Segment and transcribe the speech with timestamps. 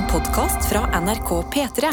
[0.00, 1.88] En podkast fra NRK P3.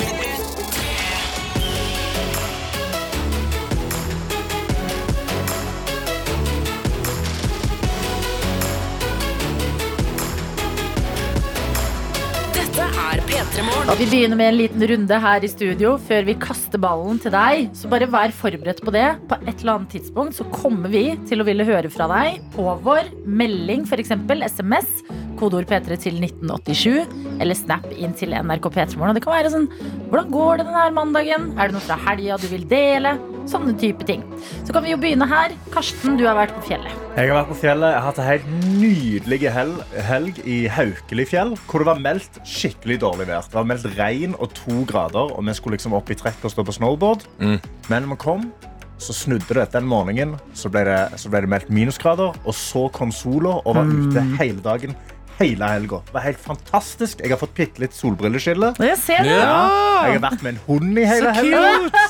[12.54, 13.90] Dette er P3 Morgen.
[13.92, 17.36] Og vi begynner med en liten runde her i studio før vi kaster ballen til
[17.36, 17.68] deg.
[17.76, 19.10] Så bare vær forberedt på det.
[19.28, 22.72] På et eller annet tidspunkt så kommer vi til å ville høre fra deg på
[22.88, 24.16] vår melding, f.eks.
[24.48, 25.02] SMS,
[25.40, 29.14] kodeord P3 til 1987, eller snap inn til NRK P3morgen.
[29.14, 29.72] Og det kan være sånn
[30.12, 31.50] Hvordan går det denne mandagen?
[31.58, 33.16] Er det noe fra helga du vil dele?
[33.48, 34.24] Sånne type ting.
[34.68, 35.54] Så kan vi jo begynne her.
[35.72, 37.04] Karsten, du har vært på fjellet.
[37.16, 37.94] Jeg har vært på fjellet.
[37.94, 38.48] Jeg har hatt en helt
[38.82, 39.72] nydelig hel
[40.10, 43.48] helg i Haukelifjell, hvor det var meldt skikkelig dårlig vær.
[43.48, 46.54] Det var meldt regn og to grader, og vi skulle liksom opp i trekk og
[46.54, 47.24] stå på snowboard.
[47.40, 48.50] Men når vi kom,
[48.98, 50.36] så snudde det den morgenen.
[50.58, 54.24] Så ble det, så ble det meldt minusgrader, og så kom sola og var ute
[54.42, 54.98] hele dagen.
[55.38, 56.00] Hele helga.
[56.06, 57.20] Det var helt fantastisk.
[57.22, 58.72] Jeg har fått bitte litt solbrilleskille.
[58.82, 59.36] Jeg ser det.
[59.38, 59.58] Ja,
[60.08, 61.62] jeg har vært med en hund i hele helga.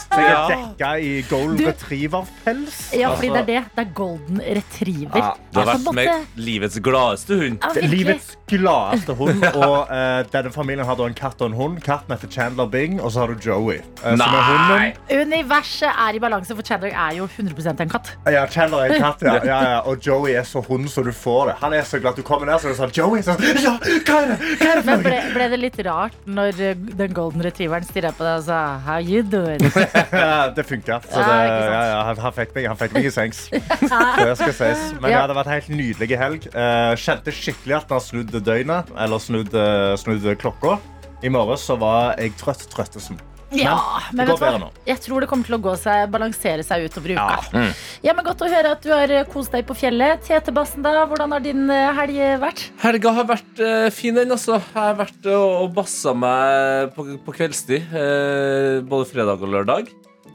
[0.08, 2.78] Så jeg er dekka i golden retriever-pels.
[2.96, 3.64] Ja, fordi det er det.
[3.76, 5.20] Det er golden retriever.
[5.20, 7.60] Ja, Du har vært med livets gladeste hund.
[7.64, 9.44] Ja, livets gladeste hund.
[9.52, 11.82] Og uh, denne familien har da en katt og en hund.
[11.84, 13.82] Katten heter Chandler Bing, og så har du Joey.
[14.04, 15.04] Uh, som er hunden.
[15.28, 18.14] Universet er i balanse, for Chandler er jo 100% en katt.
[18.32, 19.36] Ja, Chandler er en katt, ja.
[19.44, 19.80] ja, ja.
[19.90, 21.58] Og Joey er så hund så du får det.
[21.62, 22.16] Han er så glad.
[22.16, 24.38] Du kommer ned, så er det sånn Joey, så, ja, hva er det?
[24.62, 27.88] Hva er det for ble, Men ble det litt rart når uh, den golden retrieveren
[27.88, 29.62] stirra på deg og sa How you doing?
[30.58, 31.00] Det funka.
[31.06, 33.45] Så Ja, det, ja, ja, han, han, fikk meg, han fikk meg i sengs.
[33.52, 34.84] Det skal sies.
[34.98, 36.50] Men det hadde vært en helt nydelig helg.
[36.54, 40.78] Uh, kjente skikkelig at han har snudd døgnet, eller snudd, eh, klokka.
[41.26, 43.20] I morges så var jeg trøtt trøttesen.
[43.56, 43.78] Ja,
[44.12, 44.70] men men vet du hva?
[44.90, 47.28] Jeg tror det kommer til å gå seg, balansere seg utover uka.
[47.54, 47.67] Ja.
[48.09, 50.20] Ja, men Godt å høre at du har uh, kost deg på fjellet.
[50.28, 52.66] Tete Bassen, da, hvordan har din uh, helg vært?
[52.84, 54.34] Helga har vært uh, fin, den.
[54.36, 54.58] Altså.
[54.59, 57.88] Jeg har vært uh, og bassa meg på, på kveldstid.
[57.94, 59.94] Uh, både fredag og lørdag.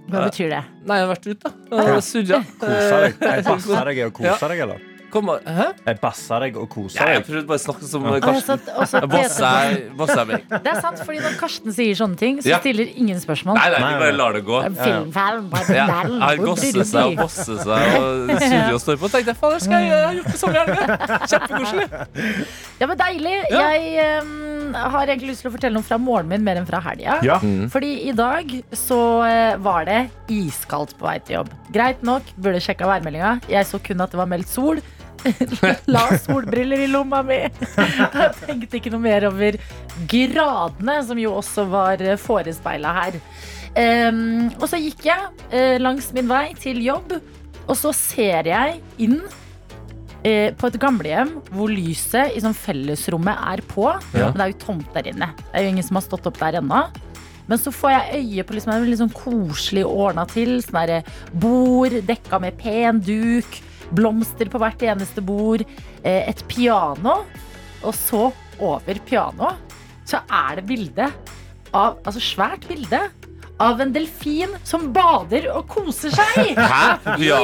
[0.09, 0.63] Hva betyr det?
[0.89, 1.53] Nei, jeg har vært ute.
[1.69, 2.41] Uh, Surra.
[2.63, 3.21] Kosa deg.
[3.51, 4.89] Bassa deg og kosa deg, eller?
[5.13, 5.67] Kom, hæ?
[5.85, 7.27] Jeg bassa deg og kosa Ja, jeg deg.
[7.29, 8.61] prøvde bare å snakke som Karsten.
[9.13, 10.47] Bossa er- bossa er meg.
[10.49, 12.59] Det er sant, fordi når Karsten sier sånne ting, så Ja.
[12.61, 13.55] stiller ingen spørsmål.
[13.61, 14.63] Nei, nei, vi bare lar det gå.
[14.83, 18.31] Film, film, Ja, jeg har gosset seg og bosset seg og
[18.75, 19.11] og står på.
[19.13, 21.19] Tenkte jeg, fader, skal jeg, jeg har gjort det samme i helga.
[21.29, 21.87] Kjempekoselig.
[22.81, 23.37] Ja, men Deilig.
[23.51, 23.61] Ja.
[23.73, 26.81] Jeg um, har egentlig lyst til å fortelle noe fra morgenen min mer enn fra
[26.81, 27.19] helga.
[27.23, 27.37] Ja.
[27.73, 28.99] Fordi i dag så
[29.29, 30.01] eh, var det
[30.33, 31.53] iskaldt på vei til jobb.
[31.75, 33.37] Greit nok, burde sjekka værmeldinga.
[33.53, 34.81] Jeg så kun at det var meldt sol.
[35.95, 37.41] La solbriller i lomma mi.
[37.47, 39.59] Jeg tenkte ikke noe mer over
[40.11, 43.21] gradene, som jo også var forespeila her.
[43.73, 47.15] Um, og så gikk jeg uh, langs min vei til jobb,
[47.63, 53.65] og så ser jeg inn uh, på et gamlehjem hvor lyset i sånn fellesrommet er
[53.71, 53.89] på.
[54.13, 54.29] Ja.
[54.29, 55.31] Men det er jo tomt der inne.
[55.39, 56.85] Det er jo ingen som har stått opp der ennå.
[57.49, 60.59] Men så får jeg øye på liksom en litt sånn koselig ordna til.
[60.63, 61.09] Sånn
[61.43, 63.59] bord dekka med pen duk.
[63.95, 65.65] Blomster på hvert eneste bord.
[66.03, 67.25] eh, Et piano.
[67.83, 68.31] Og så,
[68.63, 69.57] over pianoet,
[70.07, 71.09] så er det bilde
[71.75, 73.01] av Altså svært bilde
[73.63, 76.53] av en delfin som bader og koser seg.
[76.73, 76.83] Hæ?
[77.07, 77.39] På Ja.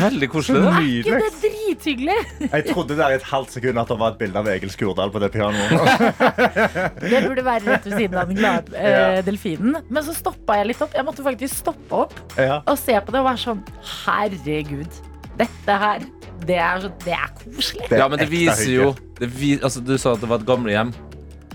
[0.00, 0.60] Veldig koselig.
[0.64, 2.16] Er ikke det drithyggelig?
[2.46, 5.12] Jeg trodde der i et halvt sekund at det var et bilde av Egil Skurdal
[5.12, 5.70] på det pianoet.
[7.04, 9.22] Det burde være rett ved siden av den glade eh, Ja.
[9.26, 9.76] delfinen.
[9.92, 10.96] Men så stoppa jeg litt opp.
[10.96, 12.62] Jeg måtte faktisk stoppe opp Ja.
[12.64, 13.60] og se på det og være sånn
[14.06, 15.02] Herregud,
[15.36, 16.06] dette her,
[16.48, 17.88] det er, så, det er koselig.
[17.90, 18.88] Det er Ja, men det viser jo
[19.20, 20.94] det vi, altså, Du sa at det var et gamlehjem.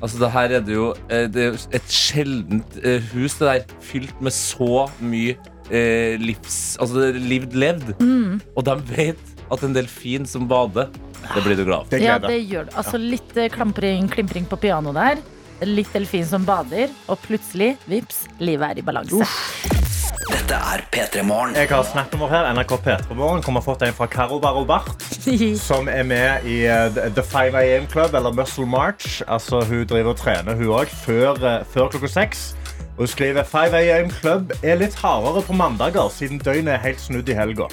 [0.01, 3.75] Altså, det her er det jo eh, det er et sjeldent eh, hus, det der,
[3.85, 5.35] fylt med så mye
[5.69, 6.77] eh, livs...
[6.81, 7.93] Altså, det er livd levd.
[8.01, 8.39] Mm.
[8.55, 10.89] Og de vet at en delfin som bader,
[11.21, 11.91] det blir du glad av.
[11.91, 12.75] Det Ja, det gjør det.
[12.79, 15.21] Altså litt eh, klampring, klimpring på pianoet der.
[15.61, 19.25] Litt delfin som bader, og plutselig, vips, livet er i balanse.
[20.31, 21.53] Dette er P3 Morgen.
[21.53, 22.47] Jeg har snapnummer her.
[22.55, 24.89] NRK P3 Morgen kommer fått en fra Caro Barobart.
[25.69, 29.21] Som er med i eh, The 5 AM Club, eller Muscle March.
[29.27, 32.41] Altså, hun driver og trener, hun òg, før, eh, før klokka seks.
[32.97, 37.29] Hun skriver 5 AM Club er litt hardere på mandager, siden døgnet er helt snudd
[37.29, 37.69] i helga.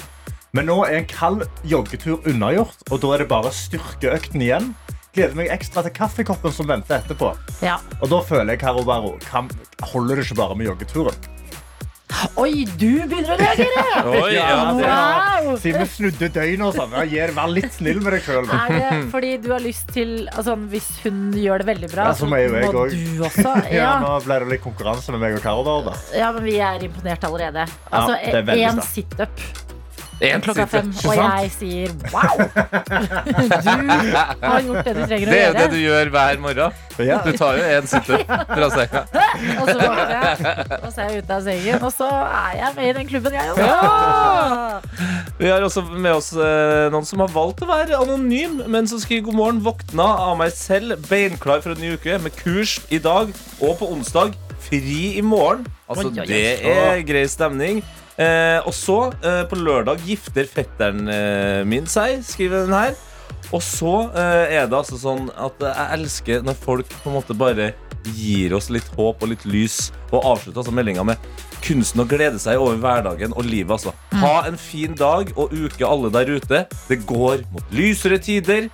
[0.53, 4.71] Men nå er en kald joggetur unnagjort, og da er det bare styrkeøkten igjen.
[5.15, 7.33] Gleder meg ekstra til kaffekoppen som venter etterpå.
[7.65, 7.79] Ja.
[7.99, 9.49] Og da føler jeg, Karo Baro, kan,
[9.93, 11.17] holder det ikke bare med joggeturen.
[12.41, 13.83] Oi, du begynner å reagere!
[14.11, 15.49] Oi, ja, det, Wow!
[15.61, 16.93] Siden vi snudde døgnet og sånn.
[17.37, 18.49] Vær litt snill med deg sjøl.
[18.49, 22.27] Er fordi du har lyst til altså, Hvis hun gjør det veldig bra, Ja, så
[22.29, 23.53] må jeg må du også?
[23.69, 23.93] Ja, Ja.
[24.03, 25.79] nå ble det litt konkurranse med meg og Karo.
[26.17, 27.65] ja, men vi er imponert allerede.
[27.93, 28.17] Altså,
[28.57, 29.45] Én situp
[30.19, 30.89] En klokka fem.
[31.07, 32.39] Og jeg sier wow!
[33.29, 35.31] Du har gjort det du trenger å gjøre.
[35.31, 36.79] Det er jo det du gjør hver morgen.
[36.99, 37.19] Ja.
[37.23, 39.03] Du tar jo en sitte fra senga.
[39.61, 42.89] Og så jeg, og så er jeg ute av sengen, og så er jeg med
[42.89, 45.05] i den klubben, jeg også.
[45.39, 48.99] Vi har også med oss eh, noen som har valgt å være anonym, men som
[48.99, 49.61] skriver god morgen.
[49.63, 53.31] Våkna av meg selv, beinklar for en ny uke, med kurs i dag
[53.61, 54.35] og på onsdag.
[54.59, 55.63] Fri i morgen.
[55.89, 57.79] Altså, det er grei stemning.
[58.19, 62.97] Eh, og så, eh, på lørdag, gifter fetteren eh, min seg, skriver den her.
[63.55, 67.37] Og så eh, er det altså sånn at jeg elsker når folk på en måte
[67.37, 67.71] bare
[68.15, 71.31] gir oss litt håp og litt lys, og avslutter altså meldinga med
[71.63, 73.71] kunsten å glede seg over hverdagen og livet.
[73.75, 73.93] altså.
[74.21, 76.65] Ha en fin dag og uke, alle der ute.
[76.87, 78.69] Det går mot lysere tider.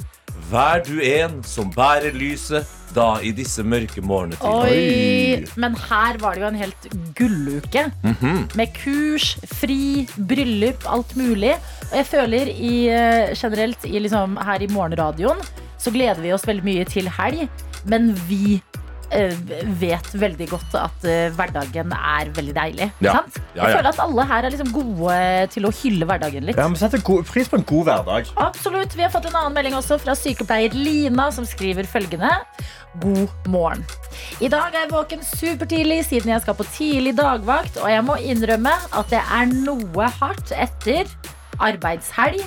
[0.52, 5.50] Vær du en som bærer lyset, da i disse mørke morgenetider.
[5.62, 6.88] Men her var det jo en helt
[7.18, 7.86] gulluke.
[8.56, 11.54] Med kurs, fri, bryllup, alt mulig.
[11.92, 15.44] Og jeg føler i, eh, generelt i, liksom, her i morgenradioen
[15.78, 17.48] så gleder vi oss veldig mye til helg.
[17.86, 18.62] Men vi
[19.80, 22.88] vet veldig godt at eh, hverdagen er veldig deilig.
[23.04, 23.20] Ja.
[23.20, 23.40] Sant?
[23.54, 23.68] Ja, ja.
[23.68, 25.20] Jeg føler at alle her er liksom gode
[25.54, 26.60] til å hylle hverdagen litt.
[26.60, 28.32] Ja, men setter pris på en god hverdag.
[28.42, 28.96] Absolutt.
[28.98, 32.32] Vi har fått en annen melding også fra sykepleier Lina, som skriver følgende.
[33.04, 33.84] God morgen.
[34.40, 38.16] I dag er jeg våken supertidlig siden jeg skal på tidlig dagvakt, og jeg må
[38.24, 41.10] innrømme at det er noe hardt etter
[41.64, 42.44] arbeidshelg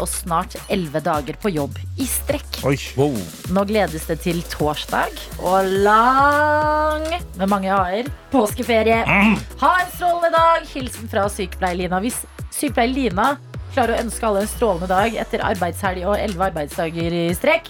[0.00, 2.60] og snart elleve dager på jobb i strekk.
[2.68, 2.76] Oi.
[2.98, 3.16] Wow.
[3.54, 9.02] Nå gledes det til torsdag og lang med mange a-er påskeferie.
[9.06, 10.64] Ha en strålende dag!
[10.72, 12.00] Hilsen fra sykepleier Lina.
[12.04, 12.22] Hvis
[12.54, 13.28] sykepleier Lina
[13.74, 17.68] klarer å ønske alle en strålende dag etter arbeidshelg og elleve arbeidsdager i strekk,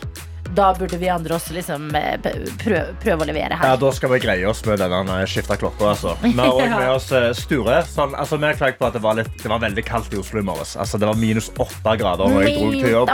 [0.55, 2.17] da burde vi andre også liksom eh,
[2.63, 3.73] prøve, prøve å levere her.
[3.73, 3.79] Ja.
[3.81, 5.93] Da skal vi greie oss med denne skifta klokka.
[5.93, 6.15] Altså.
[6.23, 7.79] Vi har også med oss eh, Sture.
[7.89, 10.41] Sånn, altså, vi har på at det var, litt, det var veldig kaldt i Oslo
[10.41, 10.75] i morges.
[10.81, 13.13] Altså, det var minus åtte grader da jeg dro til jobb.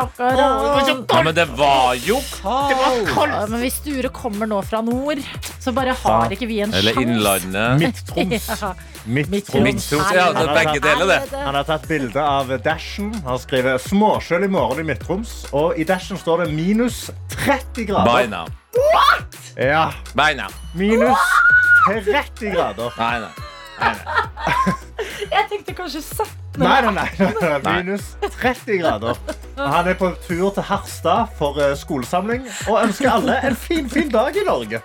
[1.12, 3.12] Ja, men det var jo kaldt!
[3.18, 5.22] Ja, Men hvis Sture kommer nå fra nord,
[5.62, 6.98] så bare har ikke vi en Eller.
[7.02, 7.82] Innlandet.
[7.82, 8.50] Midt-Troms.
[8.62, 8.74] Ja.
[9.04, 9.64] Midt-Troms.
[9.66, 11.38] Midt-Troms, ja, det er begge deler, det.
[11.42, 13.10] Han har tatt bilde av Dashen.
[13.26, 15.32] Han skriver småskjøl i morgen i Midt-Troms.
[15.58, 17.08] Og i Dashen står det minus
[17.44, 18.10] 30 grader.
[18.12, 18.46] By now.
[19.56, 20.50] Ja, By now.
[20.74, 21.18] minus
[21.88, 22.92] 30 grader.
[22.98, 23.32] Nei, nei.
[25.32, 26.28] Jeg tenkte kanskje 17.
[26.60, 27.32] Nei, nei, nei,
[27.64, 27.76] nei.
[27.82, 29.18] Minus 30 grader.
[29.56, 34.10] Han er på tur til Harstad for eh, skolesamling og ønsker alle en fin, fin
[34.12, 34.80] dag i Norge.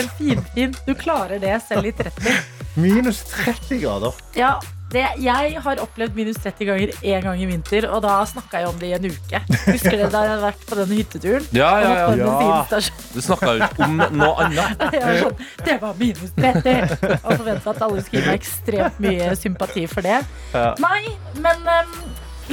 [0.00, 0.74] En finfin.
[0.86, 2.38] Du klarer det selv i 30.
[2.80, 4.16] Minus 30 grader.
[4.38, 4.54] Ja,
[4.92, 8.68] det, jeg har opplevd minus 30 ganger én gang i vinter, og da snakka jeg
[8.68, 9.40] om det i en uke.
[9.64, 11.46] Husker dere da jeg hadde vært på den hytteturen?
[11.56, 12.26] Ja, ja, ja.
[12.70, 12.80] Ja.
[13.14, 14.84] Du snakka jo ikke om noe annet.
[14.92, 16.92] Var sånn, det var minus 30!
[17.16, 20.20] Og forventa at alle skulle gi meg ekstremt mye sympati for det.
[20.54, 20.68] Ja.
[20.84, 21.00] Nei,
[21.42, 21.96] men um,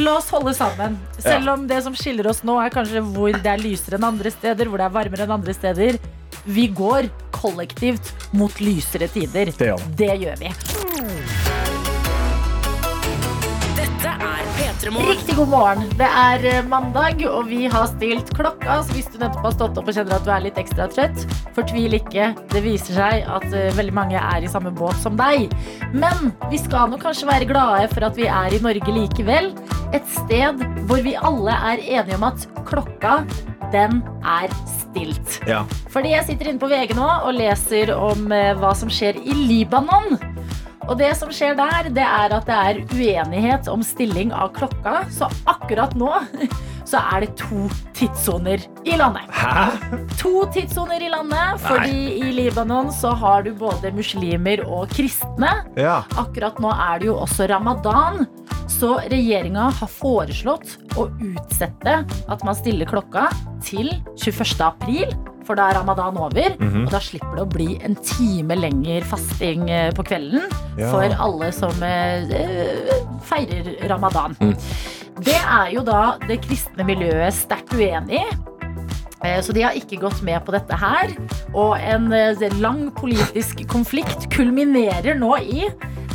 [0.01, 0.97] la oss holde sammen.
[1.19, 4.33] Selv om det som skiller oss nå, er kanskje hvor det er lysere enn andre
[4.33, 6.01] steder, hvor det er varmere enn andre steder.
[6.47, 9.53] Vi går kollektivt mot lysere tider.
[9.53, 9.87] Det gjør.
[9.99, 11.40] Det gjør vi.
[14.01, 15.09] Dette er P3 Morgen.
[15.11, 15.81] Riktig god morgen.
[15.99, 18.79] Det er eh, mandag, og vi har stilt klokka.
[18.81, 21.21] Så hvis du nettopp har stått opp og kjenner at du er litt ekstra trøtt,
[21.53, 22.31] fortvil ikke.
[22.49, 25.53] Det viser seg at eh, veldig mange er i samme båt som deg.
[25.93, 29.51] Men vi skal nok kanskje være glade for at vi er i Norge likevel.
[29.93, 33.19] Et sted hvor vi alle er enige om at klokka,
[33.69, 35.37] den er stilt.
[35.45, 35.61] Ja.
[35.93, 39.37] Fordi jeg sitter inne på VG nå og leser om eh, hva som skjer i
[39.45, 40.17] Libanon.
[40.89, 45.03] Og det som skjer der, det er at det er uenighet om stilling av klokka.
[45.13, 46.11] Så akkurat nå
[46.91, 49.29] så er det to tidssoner i landet.
[49.31, 49.69] Hæ?
[50.19, 55.53] To tidssoner i landet, fordi i Libanon så har du både muslimer og kristne.
[55.79, 56.01] Ja.
[56.19, 58.25] Akkurat nå er det jo også ramadan,
[58.71, 63.27] så regjeringa har foreslått å utsette at man stiller klokka
[63.63, 64.57] til 21.
[64.65, 65.13] april,
[65.51, 66.55] for da er ramadan over.
[66.59, 66.85] Mhm.
[66.85, 70.47] Og da slipper det å bli en time lenger fasting eh, på kvelden
[70.79, 70.91] Ja.
[70.91, 72.93] for alle som eh, eh,
[73.27, 74.35] feirer ramadan.
[74.39, 74.55] Mm.
[75.21, 78.25] Det er jo da det kristne miljøet sterkt uenig i.
[79.45, 81.11] Så de har ikke gått med på dette her.
[81.53, 82.07] Og en
[82.57, 85.67] lang politisk konflikt kulminerer nå i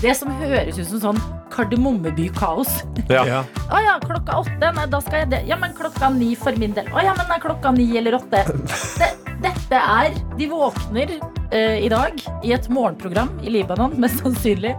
[0.02, 1.21] det som høres ut som sånn
[1.55, 2.83] kardemommeby-kaos.
[3.09, 3.45] Ja.
[3.71, 4.73] Å ja, klokka åtte.
[4.76, 5.43] Nei, da skal jeg det.
[5.49, 6.88] Ja, men klokka ni for min del.
[6.93, 8.43] Å ja, men er klokka ni eller åtte?
[9.00, 9.11] Det,
[9.43, 11.12] dette er De våkner
[11.50, 14.75] eh, i dag i et morgenprogram i Libanon, mest sannsynlig,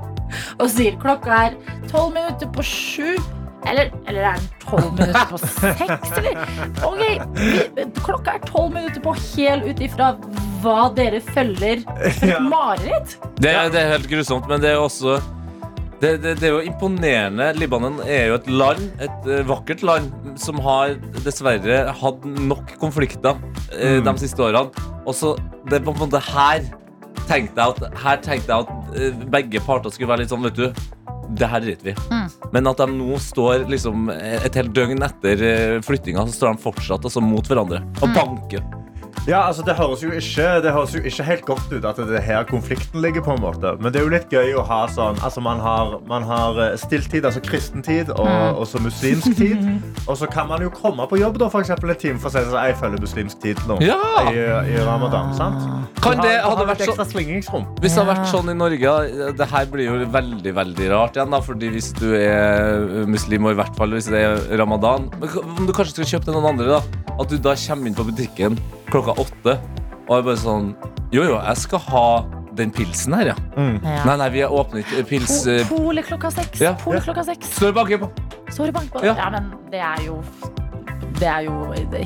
[0.60, 1.58] og sier klokka er
[1.92, 3.18] tolv minutter på sju.
[3.68, 6.38] Eller, eller er den tolv minutter på seks, eller?
[6.88, 7.02] Ok,
[7.36, 10.14] vi, klokka er tolv minutter på hel ut ifra
[10.64, 11.82] hva dere følger.
[12.08, 13.18] Et Mareritt?
[13.42, 15.18] Det, er- det er helt grusomt, men det er også
[15.98, 17.50] Det, det, det er jo imponerende.
[17.58, 20.94] Libanon er jo et land, et eh, vakkert land, som har
[21.26, 23.40] dessverre hatt nok konflikter
[23.74, 24.04] mm.
[24.06, 24.70] de siste årene.
[25.08, 25.34] Og så
[25.68, 26.68] det er på en måte her
[27.28, 30.60] tenkte jeg at, her tenkte jeg at eh, begge parter skulle være litt sånn, vet
[30.60, 30.70] du.
[31.38, 32.52] Det her driter vi mm.
[32.56, 36.64] Men at de nå står liksom et helt døgn etter eh, flyttinga, så står de
[36.64, 38.64] fortsatt altså, mot hverandre og banker.
[39.28, 42.16] Ja, altså det høres, jo ikke, det høres jo ikke helt godt ut at det
[42.16, 43.22] er her konflikten ligger.
[43.26, 45.98] på en måte Men det er jo litt gøy å ha sånn Altså Man har,
[46.08, 49.58] man har eh, stilltid, altså kristentid, og og så muslimsk tid.
[50.10, 52.34] Og så kan man jo komme på jobb da, for eksempel en time for å
[52.38, 53.78] si sånn, jeg følger muslimsk tid nå.
[53.84, 53.98] Ja!
[54.32, 54.38] I,
[54.72, 55.34] I ramadan.
[55.36, 55.60] sant?
[56.02, 59.48] Kan det har- hadde vært sånn, så- Hvis det hadde vært sånn i Norge Det
[59.52, 61.30] her blir jo veldig veldig rart igjen.
[61.32, 65.30] da Fordi Hvis du er muslim, og i hvert fall hvis det er ramadan Men
[65.58, 66.82] Om du kanskje skal kjøpe til noen andre, da
[67.18, 68.58] at du da kommer inn på butikken
[68.92, 69.58] klokka åtte
[70.08, 70.68] og jeg bare sånn
[71.12, 72.06] Jo, jo, jeg skal ha
[72.58, 73.36] den pilsen her, ja.
[73.56, 74.04] Ja.
[74.08, 76.62] Nei, nei, vi har åpnet ikke pils Po- eh, Polet klokka seks.
[76.64, 76.72] Ja.
[76.82, 77.52] Polet klokka seks.
[77.60, 78.10] Står banker på.
[78.50, 79.04] Sorry, bank på.
[79.06, 79.14] Ja.
[79.20, 79.28] Ja.
[79.36, 80.18] men det er jo
[81.18, 81.54] det er jo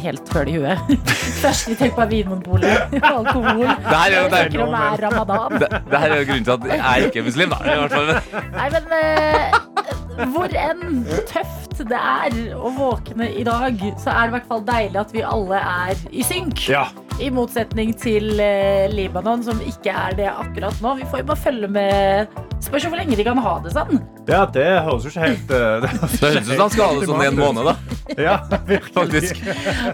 [0.04, 0.92] helt høl i huet.
[1.44, 3.64] Først vi tenker på Vinmonopolet, alkohol.
[3.66, 5.58] Det her er det, det er ramadan.
[5.60, 7.60] det, det her er jo grunnen til at jeg er ikke er muslim, da.
[7.64, 8.46] I hvert fall.
[8.56, 14.32] Nei, men uh, hvor enn tøft det er å våkne i dag, så er det
[14.32, 16.64] i hvert fall deilig at vi alle er i synk.
[16.72, 16.86] Ja.
[17.22, 20.96] I motsetning til eh, Libanon, som ikke er det akkurat nå.
[21.02, 22.40] Vi får jo bare følge med.
[22.62, 24.00] Spørs jo hvor lenge de kan ha det sånn.
[24.30, 26.86] ja, det høres jo ikke helt eh, Det høres det høres ut som han skal
[26.86, 27.76] ha det sånn i en måned, da.
[28.28, 28.96] Ja, virkelig.
[28.96, 29.44] Faktisk.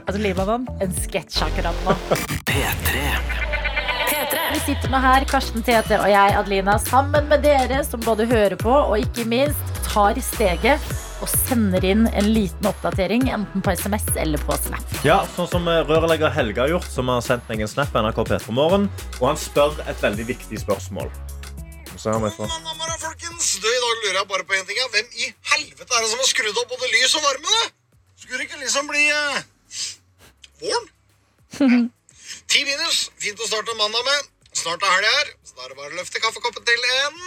[0.03, 1.97] Altså Libanon, en sketsj akkurat nå.
[2.49, 3.03] P3.
[4.07, 4.45] P3.
[4.53, 8.57] Vi sitter nå her, Karsten Tete og jeg, Adelina, sammen med dere som både hører
[8.59, 14.05] på og ikke minst tar steget og sender inn en liten oppdatering, enten på SMS
[14.17, 14.97] eller på Snap.
[15.07, 18.03] Ja, sånn som eh, rørlegger Helge har gjort, som har sendt meg en snap på
[18.05, 21.09] NRK Petromorgen, og han spør et veldig viktig spørsmål.
[21.97, 22.53] Så har vi fått
[23.07, 23.59] folkens.
[23.61, 24.77] Du, I dag lurer jeg bare på en ting.
[24.77, 24.87] ja.
[24.93, 27.53] Hvem i helvete er det som har skrudd opp både lys og varme?
[27.53, 27.63] da?
[28.17, 29.37] Skulle det ikke liksom bli eh,
[30.63, 30.89] våren?
[32.51, 33.07] Ti minus.
[33.21, 34.29] Fint å starte mandag med.
[34.57, 37.19] Snart er helg her, så da er det bare å løfte kaffekoppen til en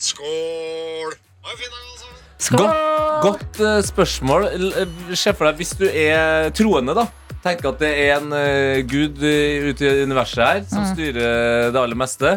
[0.00, 1.16] skål.
[1.44, 2.23] Ha en fin dag, alle sammen.
[2.52, 4.44] Godt, godt eh, spørsmål.
[4.52, 4.86] Eh,
[5.16, 7.06] Se for deg hvis du er troende, da.
[7.44, 11.80] Tenk at det er en uh, gud uh, ute i universet her som styrer det
[11.80, 12.30] aller meste.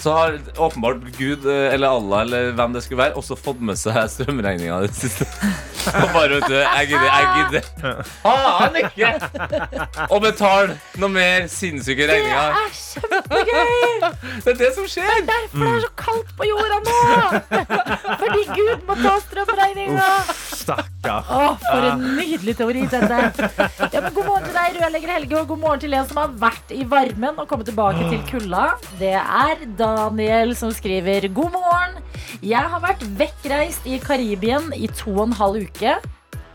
[0.00, 3.76] Så har åpenbart Gud, uh, eller Allah, eller hvem det skulle være, også fått med
[3.76, 5.28] seg strømregninga i det siste.
[5.92, 8.02] Og bare, vet du, jeg gidder, jeg gidder.
[8.22, 9.10] Faen ikke!
[10.08, 12.56] Og betale noe mer sinnssyke regninger.
[12.56, 14.08] Det er kjempegøy!
[14.46, 15.12] Det er det som skjer.
[15.28, 16.98] Derfor det er så kaldt på jorda nå!
[18.22, 20.08] Fordi Gud må ta strømregninga.
[21.04, 21.28] Stakkar.
[21.28, 23.18] Å, for en nydelig teori, dette.
[23.92, 26.34] Ja, men god morgen til deg, rørlegger Helge, og god morgen til en som har
[26.40, 28.64] vært i varmen og kommet tilbake til kulda.
[29.00, 32.02] Det er Daniel som skriver god morgen.
[32.44, 35.96] Jeg har vært vekkreist i Karibien i to og en halv uke.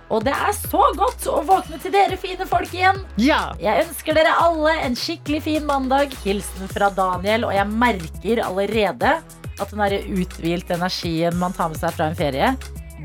[0.09, 3.03] Og det er så godt å våkne til dere fine folk igjen.
[3.21, 3.51] Ja.
[3.61, 6.15] Jeg ønsker dere alle en skikkelig fin mandag.
[6.23, 7.45] Hilsen fra Daniel.
[7.45, 9.19] Og jeg merker allerede
[9.59, 12.53] at den der uthvilte energien man tar med seg fra en ferie,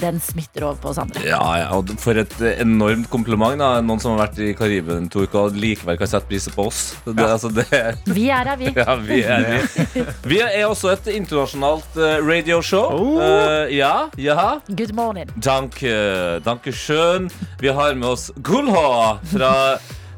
[0.01, 1.23] den smitter over på oss andre.
[1.27, 3.59] Ja, ja, og For et eh, enormt kompliment.
[3.61, 6.69] da Noen som har vært i Karibien to uker og likevel kan sette priser på
[6.69, 6.83] oss.
[7.07, 7.67] Det, altså, det,
[8.09, 8.71] Vi er her, vi.
[8.83, 10.13] ja, vi, er, her.
[10.31, 12.95] vi er også et internasjonalt uh, radioshow.
[12.95, 13.19] Oh.
[13.21, 14.59] Uh, ja, ja.
[14.69, 15.31] Good morning.
[15.37, 17.31] Danke, danke schön.
[17.61, 19.53] Vi har med oss Gulha fra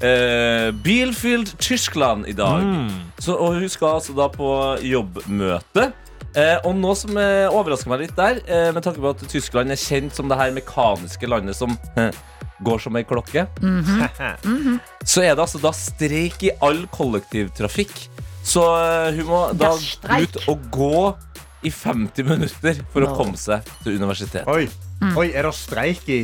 [0.00, 2.62] eh, Bilfield Tyskland i dag.
[3.18, 4.50] Så, og hun skal altså da på
[4.82, 5.92] jobbmøte.
[6.36, 9.72] Eh, og noe som eh, overrasker meg litt der, eh, med tanke på at Tyskland
[9.72, 12.10] er kjent som det her mekaniske landet som eh,
[12.66, 13.46] går som ei klokke,
[15.12, 17.94] så er det altså da streik i all kollektivtrafikk.
[18.46, 19.72] Så eh, hun må da
[20.20, 21.00] ut og gå
[21.66, 24.46] i 50 minutter for å komme seg til universitetet.
[24.52, 24.68] Oi.
[25.16, 26.20] Oi, er det streik i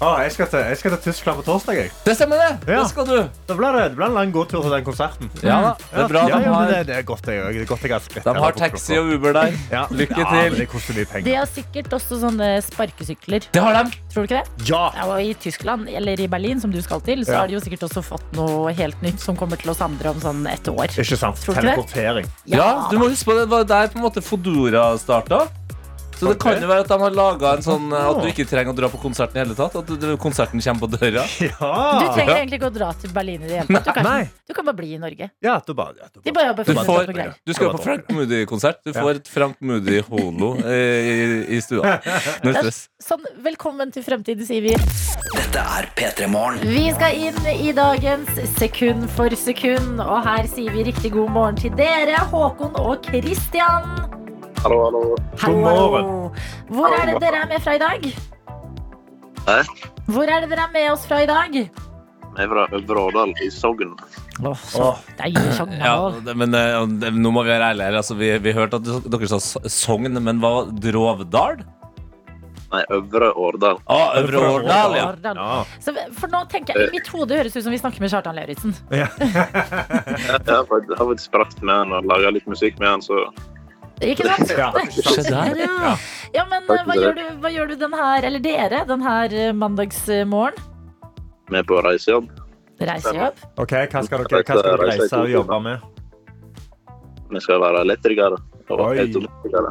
[0.00, 1.78] ah, jeg, skal til, jeg skal til Tyskland på torsdag.
[1.80, 1.90] Jeg.
[2.04, 2.72] Det stemmer, det!
[2.72, 2.80] Ja.
[2.82, 3.16] Det skal du.
[3.48, 5.30] Da blir det, det blir en lang gåtur til den konserten.
[5.42, 6.22] Ja det er bra.
[6.28, 8.26] Ja, De ja, har, det, det er godt jeg, det er godt jeg har skrevet
[8.36, 9.56] de har taxi og Uber der.
[9.72, 9.84] ja.
[9.90, 10.58] Lykke ja, til.
[10.60, 13.48] Det koster mye De har sikkert også sånne sparkesykler.
[13.52, 14.00] Det har de.
[14.12, 14.68] Tror du ikke det?
[14.70, 14.82] Ja!
[14.96, 17.40] Ja, og I Tyskland, eller i Berlin, som du skal til, så Ja.
[17.40, 20.20] har de jo sikkert også fått noe helt nytt som kommer til oss andre om
[20.20, 20.88] sånn et år.
[20.92, 21.36] Ikke sant?
[21.42, 21.60] Tror du?
[21.60, 22.26] Teleportering.
[22.46, 23.46] Ja, du må huske på det.
[23.46, 25.46] Det var der på en måte Fodora starta.
[26.16, 28.46] Så det kan jo være at de har laga en sånn eh, at du ikke
[28.48, 29.76] trenger å dra på konserten i hele tatt.
[29.76, 31.26] At du, konserten kommer på døra.
[31.36, 33.86] Du trenger egentlig ikke å dra til Berlin i det hele tatt.
[33.86, 35.28] Du, kan, du kan bare bli i Norge.
[35.44, 36.54] ja du bare, ja, du De bare.
[36.56, 37.12] Du, får,
[37.44, 38.80] du skal jo på Frank Moody-konsert.
[38.86, 41.98] Du får et Frank Moody-holo eh, i, i stua.
[42.44, 42.82] Null stress.
[43.02, 44.74] Sånn, velkommen til fremtiden, sier vi.
[45.36, 46.62] Dette er P3 Morgen.
[46.66, 51.60] Vi skal inn i dagens Sekund for sekund, og her sier vi riktig god morgen
[51.60, 54.25] til dere, Håkon og Christian.
[54.62, 55.00] Hallo, hallo.
[55.42, 56.08] God morgen.
[56.72, 58.06] Hvor er det dere er med fra i dag?
[59.46, 59.58] Hæ?
[60.10, 61.54] Hvor er det dere er med oss fra i dag?
[62.36, 63.94] Vi er fra Øvre Årdal i Sogn.
[64.44, 65.80] Åh, så deilig Sogndal.
[65.86, 67.96] Ja, det, men eh, det, nå må vi være ærlige her.
[68.02, 70.50] Altså, vi, vi hørte at dere sa S- Sogn, men hva?
[70.84, 71.62] Drovdal?
[72.74, 73.78] Nei, Øvre Årdal.
[73.86, 75.06] Ah, Øvre Årdal, ja.
[75.14, 75.38] Årdal.
[75.40, 75.62] Ja.
[75.80, 78.12] Så, for nå tenker jeg, I mitt hode høres det ut som vi snakker med
[78.12, 78.74] Kjartan Lauritzen.
[78.92, 79.08] Jeg
[80.26, 83.22] har fakt- har faktisk prakt med han og laga litt musikk med han, så
[84.04, 84.50] Ikke sant?
[84.60, 84.70] Ja.
[84.92, 85.92] Se der, ja.
[86.34, 89.32] ja, men eh, hva gjør du, hva gjør du den her, eller dere, den her
[89.32, 90.58] eh, mandagsmorgen?
[91.46, 92.26] vi er på reisejobb.
[92.82, 93.38] Reisejobb?
[93.62, 95.84] Ok, Hva skal dere, hva skal dere reise og jobbe med?
[97.30, 98.40] Vi skal være elektrikere.
[98.66, 98.96] Og Oi.
[98.98, 99.70] automatikere.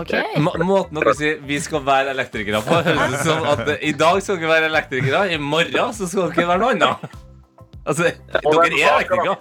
[0.00, 0.12] Ok.
[0.42, 4.18] Må- Måten dere sier 'vi skal være elektrikere' på, høres ut som at i dag
[4.22, 7.14] skal dere være elektrikere, i morgen så skal dere være noe annet.
[7.86, 9.36] Altså, dere er elektrikere.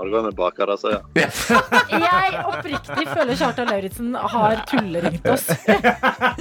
[0.00, 1.28] I morgen er vi bakere, sier jeg.
[2.06, 5.44] Jeg oppriktig føler Kjartan Lauritzen har tulleringt oss.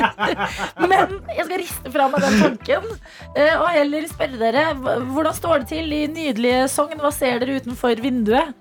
[0.79, 2.87] Men jeg skal riste fra meg den tanken
[3.35, 7.01] eh, og heller spørre dere hvordan står det til i nydelige Sogn?
[7.03, 8.55] Hva ser dere utenfor vinduet?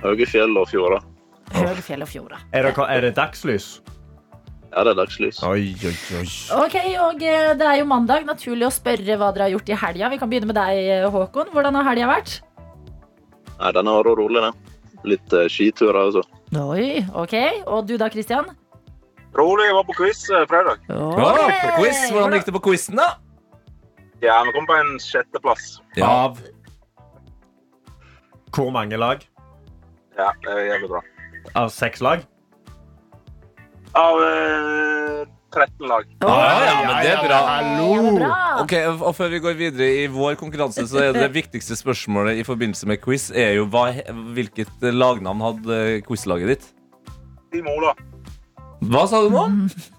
[0.00, 1.04] Høye fjell og fjorder.
[1.56, 2.40] Høye fjell og fjorda.
[2.56, 3.68] Er det, er det dagslys?
[4.72, 5.38] Ja, det er dagslys.
[5.46, 6.26] Oi, oi, oi.
[6.62, 8.24] Ok, og eh, Det er jo mandag.
[8.28, 10.10] Naturlig å spørre hva dere har gjort i helga.
[10.12, 11.52] Vi kan begynne med deg, eh, Håkon.
[11.52, 12.38] Hvordan har helga vært?
[13.56, 14.74] Nei, den har vært rolig, den.
[15.06, 16.22] Litt uh, skiturer altså.
[16.60, 17.36] Oi, ok.
[17.66, 18.48] Og du da, Christian?
[19.36, 20.84] Rolig, jeg var på quiz eh, fredag.
[20.88, 21.98] på quiz.
[22.12, 23.08] Hvordan gikk det på quizen, da?
[24.24, 25.76] Ja, vi kom på en sjetteplass.
[26.00, 26.40] Av
[28.56, 29.26] Hvor mange lag?
[30.16, 31.02] Ja, det er jævlig bra.
[31.60, 32.24] Av seks lag?
[33.96, 36.08] Av eh, 13 lag.
[36.26, 37.38] Oh, ja, men det er bra.
[37.48, 38.30] Hallo!
[38.64, 38.74] Ok,
[39.06, 42.88] og Før vi går videre i vår konkurranse, så er det viktigste spørsmålet i forbindelse
[42.90, 43.88] med quiz er jo hva,
[44.36, 46.70] hvilket lagnavn hadde quizlaget ditt?
[47.54, 47.94] Team Ola.
[48.86, 49.46] Hva sa du nå?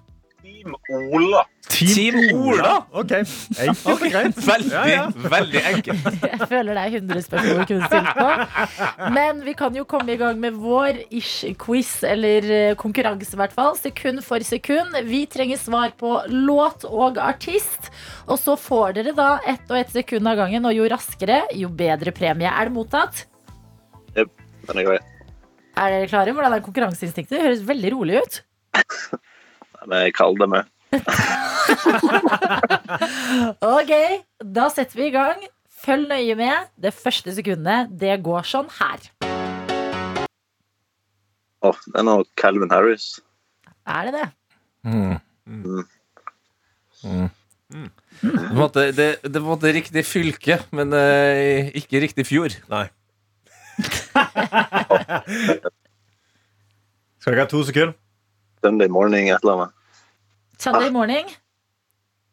[0.67, 1.43] Team Ola.
[1.67, 2.71] Team Ola.
[2.95, 3.11] OK.
[3.13, 4.37] Enkelt og greit.
[4.47, 5.01] Veldig, Ja, ja.
[5.33, 6.07] veldig enkelt.
[6.23, 9.11] Jeg føler det er 100 spørsmål vi kunne stilt på.
[9.17, 13.55] Men vi kan jo komme i gang med vår ish-quiz, eller eh, konkurranse i hvert
[13.55, 13.75] fall.
[13.79, 14.95] Sekund for sekund.
[15.07, 17.91] Vi trenger svar på låt og artist.
[18.27, 21.69] Og så får dere da ett og ett sekund av gangen, og jo raskere, jo
[21.69, 22.49] bedre premie.
[22.51, 23.25] Er det mottatt?
[24.17, 24.27] Den
[24.81, 24.97] er grei.
[25.77, 26.33] Er dere klare?
[26.33, 27.35] Hvordan er konkurranseinstinktet?
[27.37, 28.39] Det høres veldig rolig ut.
[29.87, 30.63] Men jeg kaller det med.
[33.77, 33.91] Ok,
[34.43, 35.39] da setter vi i gang.
[35.83, 36.69] Følg nøye med.
[36.79, 38.99] Det første sekundet, det går sånn her.
[41.67, 43.19] Åh, det er noe Calvin Harris.
[43.87, 44.27] Er det det?
[44.87, 45.17] Mm.
[45.47, 45.83] Mm.
[47.03, 47.29] Mm.
[47.67, 47.89] Mm.
[48.23, 52.55] en måte, det, det er på riktig fylke, men uh, ikke riktig fjord.
[52.71, 52.87] Nei.
[57.21, 57.93] Skal dere ha to sekunder?
[58.63, 59.76] Sunday morning, et eller annet.
[60.59, 61.27] Sunday morning.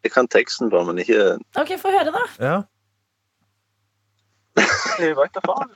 [0.04, 2.24] Jeg kan teksten på, men ikke Ok, få høre, da.
[2.40, 2.62] Ja.
[5.00, 5.70] Jeg vet da faen.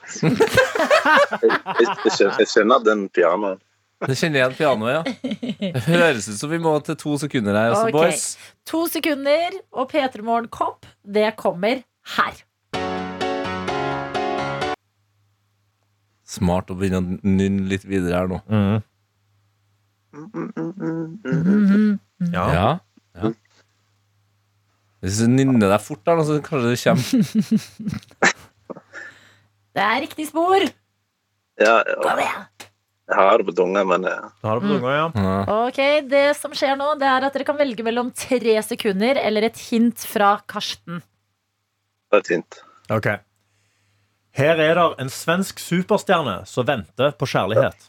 [2.39, 3.59] Jeg, kjenner den pianoen.
[4.07, 5.01] Det kjenner igjen pianoet, ja.
[5.75, 7.73] Det høres ut som vi må til to sekunder her.
[7.73, 7.97] Altså, Ok.
[7.97, 8.37] boys.
[8.71, 11.81] To sekunder, og P3 Morgen Kopp, det kommer
[12.15, 12.33] her.
[16.29, 18.39] Smart å begynne å nynne litt videre her nå.
[18.47, 18.83] Mhm.
[21.25, 21.99] Mhm.
[22.33, 22.45] Ja.
[22.53, 22.67] Ja.
[23.19, 23.31] ja.
[24.99, 28.33] Hvis du nynner deg fort, da, så kanskje det kommer.
[29.79, 30.63] Det er riktig spor.
[31.61, 32.45] Ja, Kom jeg, igjen.
[33.11, 35.05] jeg har det på tunga, men Du har det på tunga, ja.
[35.13, 35.51] Mm.
[35.69, 35.79] Ok,
[36.09, 39.59] Det som skjer nå, det er at dere kan velge mellom tre sekunder eller et
[39.69, 40.99] hint fra Karsten.
[42.11, 42.59] det er fint.
[42.89, 43.07] Ok.
[44.39, 47.87] Her er det en svensk superstjerne som venter på kjærlighet.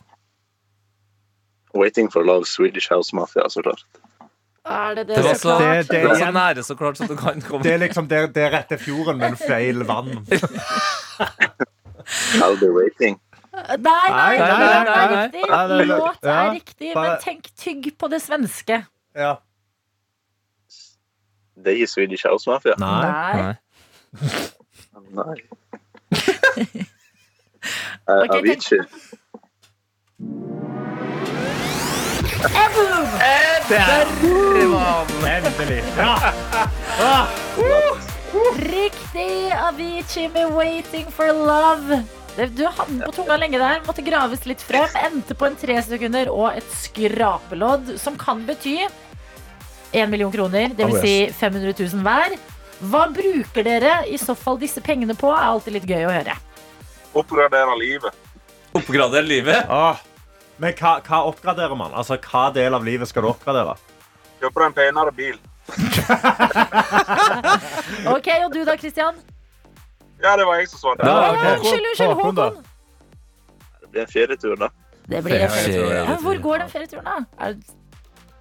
[1.74, 3.84] Waiting for love, Swedish House Mafia, så klart.
[4.66, 5.68] Er det det, Det var så det.
[5.88, 7.62] Det- det var så nære så klart som du kan komme.
[7.64, 10.26] Det er liksom det, det er rette fjorden, men feil vann.
[12.42, 13.20] I'll be waiting.
[13.52, 14.48] Nei, nei, Nei,
[14.84, 15.40] nei, nei, låt er riktig.
[15.78, 18.86] Det Låt er ja, riktig, bare- men tenk tygg på det svenske.
[19.16, 19.34] Ja.
[21.56, 22.74] Det er ikke Swedish House Mafia.
[22.78, 23.02] Nei.
[23.42, 23.54] Nei.
[25.10, 26.86] Nei.
[32.40, 34.00] Avicii.
[35.26, 35.82] Endelig.
[38.56, 39.52] Riktig!
[39.52, 42.02] Avicii med 'Waiting for Love'.
[42.36, 44.88] Du hadde den på tunga lenge der, måtte graves litt frem.
[45.04, 48.78] Endte på en tre sekunder og et skrapelodd, som kan bety
[49.92, 50.68] 1 million kroner.
[50.68, 52.38] Det vil Oh, si 500 000 hver.
[52.80, 55.28] Hva bruker dere i så fall disse pengene på?
[55.34, 56.36] er alltid litt gøy å høre.
[57.14, 58.14] Oppgradere livet.
[58.72, 59.66] Oppgradere livet.
[59.68, 59.96] Åh,
[60.60, 61.94] Men hva, hva oppgraderer man?
[61.96, 63.74] Altså, Hva del av livet skal du oppgradere?
[64.40, 65.38] Kjøper en penere bil.
[68.10, 69.14] Ok, og du da, Christian?
[70.20, 71.06] Ja, det var jeg som svarte.
[71.06, 72.36] Ja, Å, ja, unnskyld, unnskyld, Håkon,
[73.80, 74.68] Det blir en ferietur, da.
[75.10, 75.90] Det blir en ferietur.
[75.96, 77.16] ja, Hvor går den ferieturen, da?
[77.46, 77.62] Er det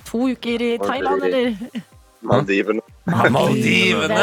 [0.10, 1.47] to uker i Thailand, eller?
[2.21, 2.82] Maldivene.
[3.10, 4.19] Maldivene!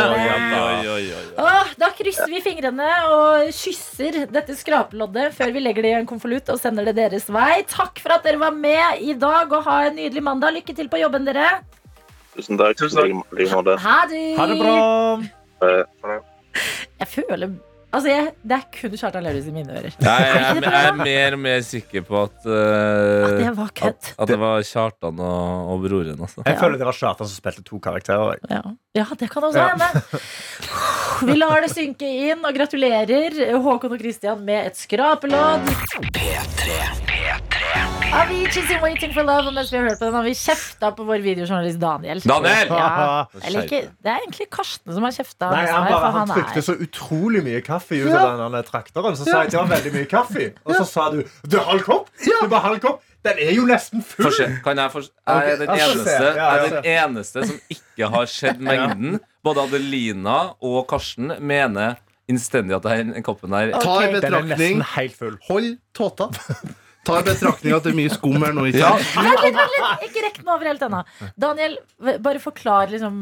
[1.39, 6.09] Åh, da krysser vi fingrene og kysser dette skrapeloddet før vi legger det i en
[6.09, 7.63] konvolutt og sender det deres vei.
[7.71, 10.55] Takk for at dere var med i dag, og ha en nydelig mandag.
[10.57, 11.59] Lykke til på jobben, dere.
[12.37, 12.77] Tusen takk.
[12.79, 13.79] Tusen takk.
[13.83, 13.91] Ha.
[13.91, 14.25] Ha det.
[14.39, 14.77] Ha det bra!
[15.67, 16.21] Eh,
[17.01, 17.51] Jeg føler
[17.95, 19.95] Altså, jeg, det er kun Kjartan Lauritzen i mine ører.
[19.95, 23.95] Jeg, jeg, jeg er mer og mer sikker på at, At Det var kødd.
[24.11, 26.19] at, at det var Kjartan og, og broren.
[26.27, 26.43] Altså.
[26.45, 28.43] Jeg føler det var Kjartan som spilte to karakterer.
[28.51, 28.61] Ja.
[29.01, 29.69] ja, det kan også Ja.
[29.73, 30.21] hende.
[31.31, 35.71] Vi lar det synke inn og gratulerer Håkon og Christian med et skrapelodd.
[38.17, 39.49] Avicii's in Waiting for Love.
[39.51, 42.21] Og mens vi har hørt på den, har vi kjefta på vår videojournalist Daniel.
[42.23, 42.71] Daniel!
[42.71, 43.25] Ja.
[43.45, 45.51] Eller ikke, det er egentlig Karsten som har kjefta.
[45.53, 49.19] Nei, han, bare, han trykte er så utrolig mye kaffe ut av den trakteren.
[49.19, 50.49] Så sa jeg det var veldig mye kaffe.
[50.65, 52.11] Og så sa du det er halv kopp.
[52.23, 53.03] Det bare halv kopp.
[53.27, 54.31] Den er jo nesten full.
[54.65, 55.05] Kan jeg?
[55.27, 55.95] Jeg er den jeg se.
[55.97, 59.21] eneste, er den eneste som ikke har sett mengden.
[59.47, 61.97] Både Adelina og Karsten mener
[62.31, 65.39] innstendig at den koppen her Ta i betraktning nesten helt full.
[65.49, 66.31] Hold tåta.
[67.07, 68.67] Ta i betraktning at det er mye skum her nå.
[68.71, 68.95] Ikke Ja.
[70.07, 71.03] Ikke rekk den over helt ennå.
[71.39, 73.21] Daniel, bare forklar liksom,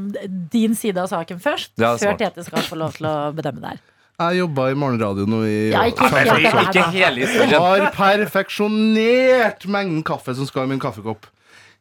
[0.53, 1.75] din side av saken først.
[1.81, 2.17] Ja, før.
[2.21, 3.83] Tete skal få lov til å bedømme det her.
[4.15, 6.61] Jeg jobba i morgenradio nå i Ja, ikke ikke, år.
[6.69, 7.55] Ikke hele historien.
[7.59, 11.27] Har perfeksjonert mengden kaffe som skal i min kaffekopp.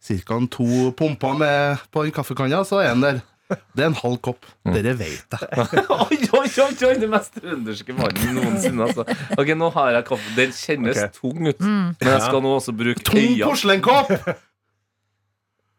[0.03, 3.21] Cirka to pumper med på en kaffekanna, så er den der.
[3.53, 4.47] Det er en halv kopp.
[4.65, 5.41] Dere vet det.
[5.93, 8.87] Oi, oi, oi, oi, det mest trønderske mannen noensinne.
[8.87, 9.05] Altså.
[9.37, 10.33] Ok, Nå har jeg kaffe.
[10.39, 11.13] Den kjennes okay.
[11.19, 11.61] tung ut.
[11.61, 13.45] Men jeg skal nå også bruke Tung øya.
[13.45, 14.15] porselenkopp!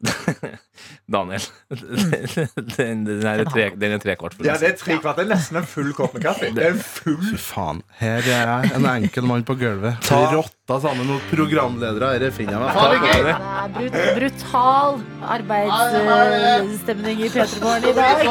[1.14, 1.40] Daniel.
[2.76, 4.00] Den, den, er tre, den er.
[4.44, 5.16] Ja, det er tre kvart.
[5.18, 6.48] Det er nesten en full kopp med kaffe.
[6.54, 7.82] Det er en full Fy faen.
[8.00, 9.98] Her er jeg, en enkel mann på gulvet.
[10.04, 12.14] Ta- Rotta sammen mot programledere.
[12.18, 13.22] Dette finner jeg meg i.
[13.24, 15.02] Det er brut brutal
[15.34, 18.24] arbeidsstemning i P3morgen i dag.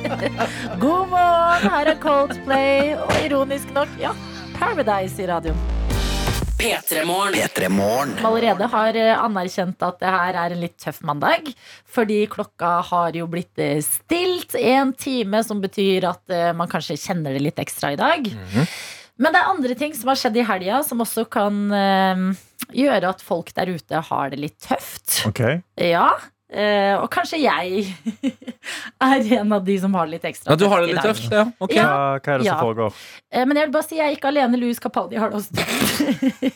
[0.84, 4.16] God morgen, her er Coldplay, og ironisk nok, ja,
[4.56, 5.79] Paradise i radioen.
[6.60, 7.34] P3 Morgen.
[7.34, 8.16] P3 Morgen.
[8.16, 11.48] Som allerede har eh, anerkjent at det her er en litt tøff mandag.
[11.88, 16.98] Fordi klokka har jo blitt eh, stilt en time, som betyr at eh, man kanskje
[17.00, 18.28] kjenner det litt ekstra i dag.
[19.20, 21.56] Men det er andre ting som har skjedd i helga, som også kan
[22.72, 25.18] gjøre at folk der ute har det litt tøft.
[25.28, 25.42] Ok.
[25.76, 26.08] Ja.
[26.52, 27.84] Eh, og kanskje jeg
[29.06, 31.28] er en av de som har det litt ekstra Ja, du har det litt tøft?
[31.32, 31.76] Ja, Okay.
[31.78, 31.88] Ja.
[32.18, 32.60] Hva, er det som Ja.
[32.62, 32.96] foregår?
[33.32, 34.58] Eh, men jeg vil bare si jeg er ikke alene.
[34.60, 36.48] Louis Capaldi har det også tøft.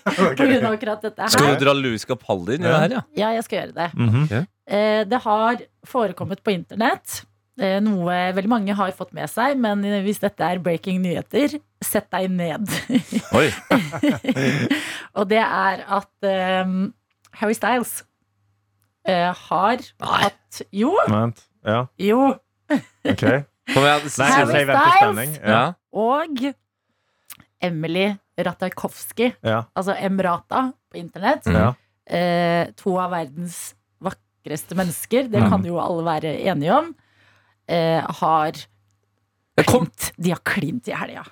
[1.04, 3.02] Dette Skal du dra Louis Capaldi inn i det her, ja?
[3.16, 3.90] Ja, jeg skal gjøre det.
[3.94, 4.46] Mhm.
[4.66, 7.22] Eh, det har forekommet på internett.
[7.60, 12.08] eh, Noe veldig mange har fått med seg, men hvis dette er breaking nyheter, sett
[12.10, 12.66] deg ned.
[13.36, 13.50] Oi.
[15.18, 16.72] Og det er at eh,
[17.40, 18.00] Harry Styles
[19.08, 21.42] eh, har hatt Jo, Vent.
[21.64, 22.34] Ja, jo.
[23.04, 23.24] ok.
[23.74, 24.02] Kom igjen.
[24.04, 25.38] Harry Styles.
[25.44, 25.62] Ja.
[25.92, 26.42] Og
[27.64, 29.62] Emily Ratajkowski, Ja.
[29.74, 31.46] altså Emrata på internett.
[31.46, 31.56] Mm.
[31.56, 31.70] Ja.
[32.06, 35.48] Eh, to av verdens vakreste mennesker, det Mm.
[35.50, 36.94] kan jo alle være enige om,
[37.68, 38.52] eh, har
[39.56, 40.12] klint.
[40.18, 41.24] De har klint i helga.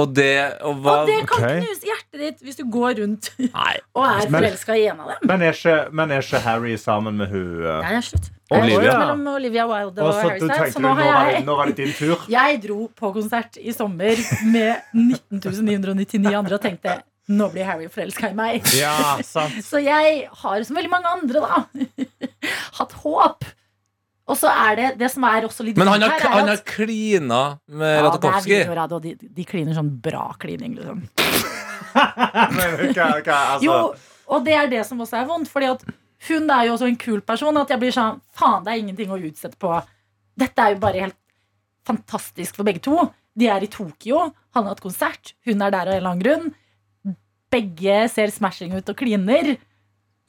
[0.00, 1.58] Og det og hva, Og det kan okay.
[1.60, 3.74] knuse hjertet ditt hvis du går rundt Nei.
[3.92, 5.26] og er Men- forelska i en av dem.
[5.28, 8.30] Men, er ikke, men er ikke Harry sammen med hun uh, Nei, det er slutt.
[8.52, 8.96] Olivia.
[9.00, 10.74] Mellom Olivia Wilde og, Og så Harry du Styles.
[10.74, 12.26] Så nå har jeg nå var det din tur?
[12.38, 16.98] Jeg dro på konsert i sommer med 19.999 andre og tenkte
[17.32, 18.66] nå blir Harry forelska i meg.
[18.76, 19.60] Ja, sant.
[19.70, 22.08] Så jeg har, som veldig mange andre, da,
[22.80, 23.46] hatt håp.
[24.32, 26.48] Og så er det det som er også litt Men han har, her, er han
[26.48, 28.02] har klina med Ja,
[28.64, 31.04] videoradio, de, de kliner sånn bra klining, liksom.
[33.52, 33.74] Altså, Jo,
[34.32, 35.82] og det er det som også er vondt, fordi at
[36.28, 37.58] hun er jo også en kul person.
[37.60, 39.74] At jeg blir sånn Faen, det er ingenting å utsette på.
[40.40, 41.18] Dette er jo bare helt
[41.88, 42.96] fantastisk for begge to.
[43.38, 46.24] De er i Tokyo, han har hatt konsert, hun er der av en eller annen
[46.24, 47.16] grunn.
[47.52, 49.56] Begge ser smashing ut og kliner.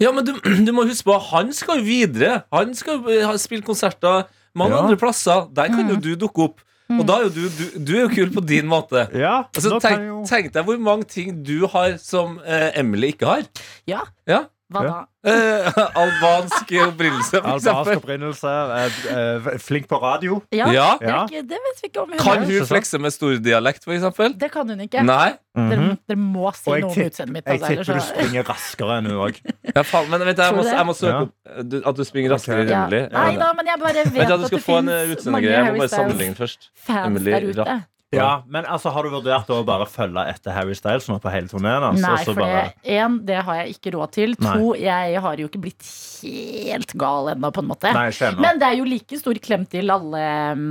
[0.02, 0.34] Ja, men du,
[0.68, 2.44] du må huske på Han skal jo videre.
[2.52, 4.24] Han skal spille ha spilt konserter
[4.56, 4.84] mange Ja.
[4.84, 5.48] andre plasser.
[5.54, 5.90] Der kan Mm.
[5.96, 6.62] jo du dukke opp.
[6.94, 9.08] Og da er jo du, du, du er jo kul på din måte.
[9.18, 12.72] ja, Altså, nå kan tenk, jo tenk deg hvor mange ting du har som eh,
[12.78, 13.44] Emily ikke har.
[13.88, 14.02] Ja.
[14.28, 14.44] Ja.
[14.74, 15.00] Hva da?
[15.24, 18.00] Eh, albansk opprinnelse, for Albansk eksempel.
[18.02, 18.50] opprinnelse.
[18.76, 20.42] eh, eh, Flink på radio.
[20.52, 20.88] Ja, Ja.
[21.00, 22.50] Det, er ikke, det vet vi ikke om hun Kan er.
[22.50, 24.36] hun flekse med stor dialekt, for eksempel?
[24.38, 25.00] Det kan hun ikke.
[25.08, 25.30] Nei?
[25.56, 27.46] Dere, dere må si Og jeg noe om tipp- utseendet mitt.
[27.48, 29.40] Jeg Altså, tipper du så springer raskere enn hun òg.
[29.78, 30.76] Ja, faen, men vent, jeg Tror må, du det?
[30.76, 31.22] jeg må søke Ja.
[31.24, 32.82] opp eh, du, at du springer raskere enn ja.
[32.84, 33.02] Emily.
[33.16, 35.08] Nei da, men jeg bare vet Vent, at du skal det få en eh, fins
[35.08, 35.56] mange utseendegreie.
[35.56, 36.68] Jeg må Harry bare sammenligne først.
[36.84, 37.64] Styles-fans Emily der ute.
[37.64, 37.90] Rapp.
[38.16, 41.50] Ja, men altså, Har du vurdert å bare følge etter Harry Styles nå på hele
[41.52, 41.86] turneen?
[41.90, 42.66] Altså, Nei, for bare...
[42.78, 44.36] det, en, det har jeg ikke råd til.
[44.40, 44.56] Nei.
[44.60, 45.88] To, jeg har jo ikke blitt
[46.24, 47.94] helt gal ennå, på en måte.
[47.96, 48.10] Nei.
[48.40, 50.68] Men det er jo like stor klem til alle eh,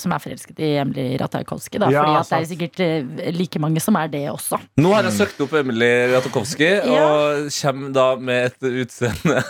[0.00, 1.78] som er forelsket i Emily Ratajkowski.
[1.82, 4.58] Da, Ja, fordi at det er sikkert eh, like mange som er det også.
[4.82, 7.06] Nå har jeg søkt opp Emily Ratajkowski Ja.
[7.06, 9.42] og kommer da med et utseende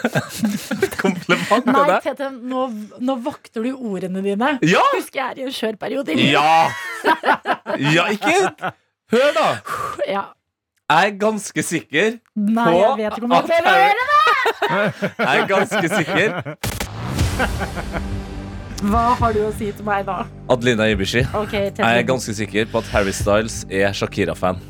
[1.02, 2.00] kompliment Nei.
[2.04, 2.66] Tete, nå,
[3.00, 4.52] nå vokter du ordene dine.
[4.66, 4.82] Ja!
[4.94, 6.16] Husker jeg er i en skjør periode.
[6.20, 6.68] Ja!
[7.80, 8.34] Ja, ikke
[9.12, 9.48] Hør, da.
[10.10, 10.22] Ja.
[10.86, 13.62] Jeg er ganske sikker Nei, På jeg vet ikke om jeg at jeg!
[15.18, 16.28] Jeg er ganske sikker
[18.86, 20.20] Hva har du å si til meg da?
[20.52, 21.24] Adelina Ibishi.
[21.34, 24.60] Okay, Jeg er ganske sikker på at Harry Styles er Shakira-fan.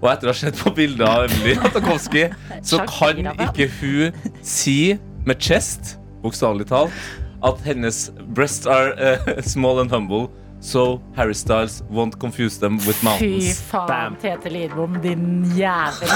[0.00, 2.24] Og etter å ha sett på bilder av Emily Atakowski,
[2.64, 4.96] så kan ikke hun si
[5.28, 6.96] med chest, bokstavelig talt,
[7.44, 10.30] at hennes breasts are uh, small and humble.
[10.62, 13.58] So Harry Styles won't confuse them with mountains.
[13.60, 14.16] Fy faen, Bam.
[14.22, 16.08] Tete Lidbom, din jævel.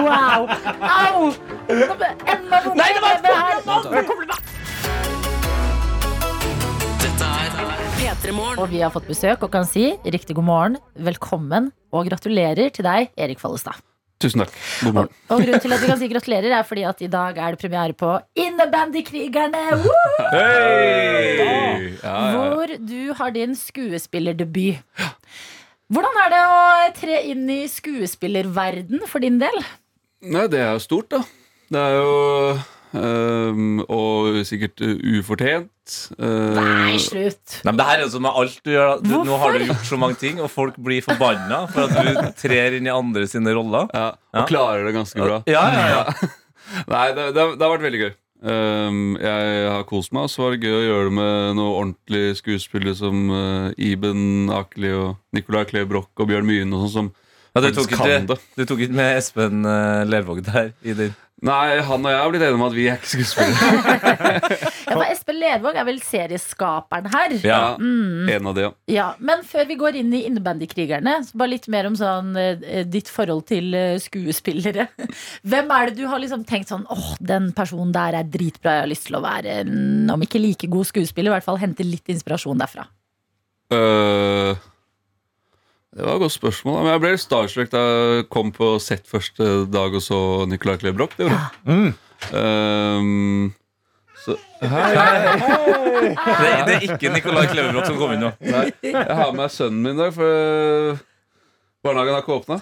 [0.00, 0.48] Wow!
[0.80, 1.32] Au!
[1.68, 4.32] Enda vondt Nei, det var et i
[8.12, 12.84] Og vi har fått besøk og kan si riktig god morgen, velkommen og gratulerer til
[12.84, 13.78] deg, Erik Follestad.
[14.20, 14.52] Tusen takk.
[14.84, 15.14] God morgen.
[15.32, 17.62] Og grunnen til at vi kan si gratulerer, er fordi at i dag er det
[17.62, 19.62] premiere på Innebandykrigerne!
[20.34, 21.40] Hey!
[21.40, 21.56] Ja,
[22.04, 22.18] ja.
[22.36, 25.08] Hvor du har din skuespillerdebut.
[25.88, 26.60] Hvordan er det å
[27.00, 29.56] tre inn i skuespillerverden for din del?
[30.20, 31.24] Nei, det er jo stort, da.
[31.72, 32.60] Det er jo
[32.94, 35.68] Og sikkert uh, ufortjent.
[36.18, 37.58] Uh, Nei, slutt.
[37.62, 39.02] Nei, men det her er jo som med alt du gjør.
[39.02, 42.32] Du, nå har du gjort så mange ting, og folk blir forbanna for at du
[42.42, 43.88] trer inn i andre sine roller.
[43.94, 44.46] ja, og Ja.
[44.48, 45.42] klarer det ganske bra.
[45.50, 46.04] Ja, ja, ja.
[46.92, 48.12] Nei, det, det, det har vært veldig gøy.
[48.42, 51.74] Um, jeg har kost meg, og så var det gøy å gjøre det med noen
[51.78, 56.94] ordentlige skuespillere som uh, Iben Akeli og Nicolai Klee Broch og Bjørn Myhne, og sånn
[56.96, 57.10] som
[57.52, 58.38] Ja, du, tok ikke, det.
[58.56, 60.72] du tok ikke med Espen uh, Lervåg der?
[60.88, 61.12] I din.
[61.42, 64.68] Nei, han og jeg har blitt enige om at vi er ikke skuespillere.
[64.92, 67.34] Ja, for Espen Lervåg er vel serieskaperen her.
[67.42, 67.60] Ja.
[67.80, 68.70] en av de, ja.
[68.92, 72.82] Ja, Men før vi går inn i innebandykrigerne, så bare litt mer om sånn, eh,
[72.86, 74.86] ditt forhold til eh, skuespillere.
[75.48, 78.84] Hvem er det du har liksom tenkt sånn åh, den personen der er dritbra, jeg
[78.84, 79.62] har lyst til å være
[80.12, 82.86] om ikke like god skuespiller, i hvert fall hente litt inspirasjon derfra.
[83.72, 84.60] Øh,
[85.92, 86.78] det var et godt spørsmål.
[86.82, 91.16] Men jeg ble starstruck da jeg kom på sett første dag og så Nicolai Klebrok.
[91.18, 91.92] Det gjorde jeg.
[92.32, 93.52] Um,
[94.22, 94.90] så, hei,
[96.02, 98.30] Det, det er ikke Nicolai Klevebrok som kom inn nå.
[98.46, 101.00] Nei, jeg har med meg sønnen min i dag, for
[101.82, 102.56] barnehagen har ikke åpna.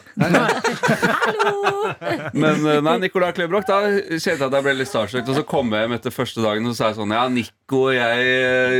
[2.32, 5.28] Men eh, nei, Nicolai Klebrok, da kjente jeg at jeg ble litt starstruck.
[5.28, 7.82] Og så kom jeg hjem etter første dagen og så sa jeg sånn Ja, Nico
[7.90, 8.78] og jeg eh,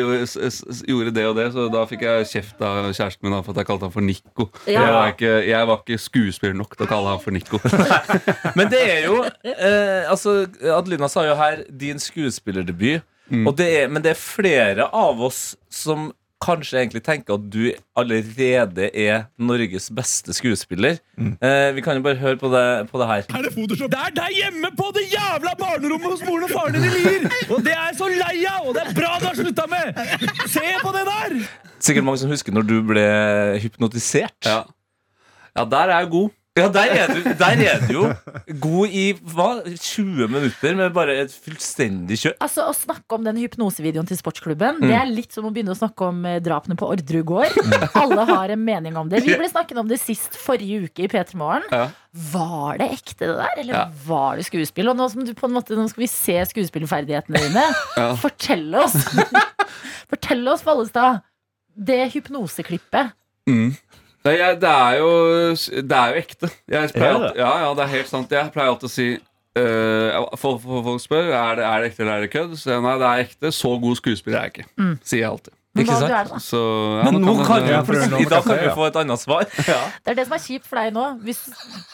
[0.89, 3.63] gjorde, det og det, så da fikk jeg kjeft av kjæresten min da, for at
[3.63, 4.49] jeg kalte han for Nico.
[4.65, 4.81] Ja.
[4.81, 7.61] Jeg, var ikke, jeg var ikke skuespiller nok til å kalle han for Nico.
[8.59, 13.05] Men det er jo eh, Altså, Adelina sa jo her din skuespillerdebut.
[13.47, 16.09] Og det er, men det er flere av oss som
[16.41, 20.99] kanskje egentlig tenker at du allerede er Norges beste skuespiller.
[21.21, 23.27] Eh, vi kan jo bare høre på det, på det her.
[23.29, 23.91] Er det Photoshop?
[23.93, 27.29] Det er deg hjemme på det jævla barnerommet hos moren og faren din i Lier!
[27.51, 30.03] Og det er jeg så lei av, og det er bra du har slutta med!
[30.49, 31.39] Se på det der!
[31.81, 33.07] Sikkert mange som husker når du ble
[33.63, 34.41] hypnotisert.
[34.49, 34.63] Ja,
[35.57, 36.37] ja der er jeg god.
[36.59, 38.01] Ja, der er, du, der er du jo
[38.59, 39.61] god i hva?
[39.71, 42.35] 20 minutter med bare et fullstendig kjør.
[42.43, 44.89] Altså Å snakke om den hypnosevideoen til sportsklubben Mm.
[44.91, 47.55] Det er litt som å begynne å snakke om eh, drapene på Orderud gård.
[48.01, 49.23] Alle har en mening om det.
[49.25, 51.69] Vi ble snakket om det sist forrige uke i P3 Morgen.
[51.71, 51.87] Ja.
[52.33, 53.55] Var det ekte, det der?
[53.63, 53.85] Eller Ja.
[54.11, 54.91] var det skuespill?
[54.91, 57.67] Og nå, som du på en måte, nå skal vi se skuespillferdighetene dine.
[57.95, 58.11] Ja.
[58.19, 58.99] Fortell oss!
[60.11, 61.23] Fortell oss, Follestad.
[61.79, 63.15] Det hypnoseklippet.
[63.49, 63.71] Mm.
[64.25, 65.11] Nei, jeg, det, er jo,
[65.89, 66.51] det er jo ekte.
[66.69, 67.21] Jeg pleier, Er det?
[67.31, 68.31] alltid- ja, ja, det er helt sant.
[68.37, 69.07] Jeg pleier alltid å si
[69.57, 72.53] eh, for, for Folk spør er det, er det ekte eller er det kødd.
[72.61, 73.53] Så jeg, nei, det er ekte.
[73.57, 74.69] Så god skuespiller er jeg ikke.
[75.03, 75.55] Sier jeg alltid.
[75.71, 76.11] Men Ikke sant?
[76.11, 76.41] er?
[76.43, 76.61] Så,
[76.99, 79.23] ja, Men nå kan du Ja, er plutselig, man da kan du få et annet
[79.23, 79.45] svar.
[79.47, 81.05] Det er det som er kjipt for deg nå.
[81.23, 81.45] Hvis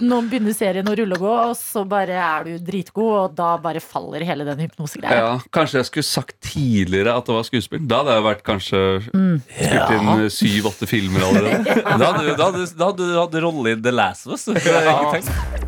[0.01, 3.51] noen begynner serien å rulle og gå, og så bare er du dritgod, og da
[3.61, 5.19] bare faller hele den hypnosegreia.
[5.21, 7.85] ja, Kanskje jeg skulle sagt tidligere at det var skuespill.
[7.85, 11.79] Da hadde jeg vært kanskje spilt inn eh, syv-åtte filmer allerede.
[11.85, 14.49] Da hadde du da hadde, hadde, hatt rolle i The Last of Us.
[14.57, 15.65] Det er ikke tenkt.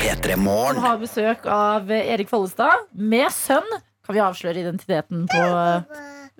[0.00, 3.66] P3 Som har besøk av Erik Follestad med sønn.
[4.06, 5.44] Kan vi avsløre identiteten på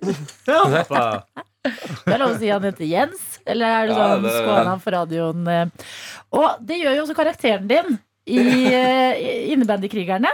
[1.61, 4.07] Det er lov å si han heter Jens, eller er det Ja,
[4.47, 5.43] sånn han for radioen?
[5.47, 5.67] eh?
[6.33, 8.39] Og det gjør jo også karakteren din i
[8.79, 10.31] eh, Innebandykrigerne.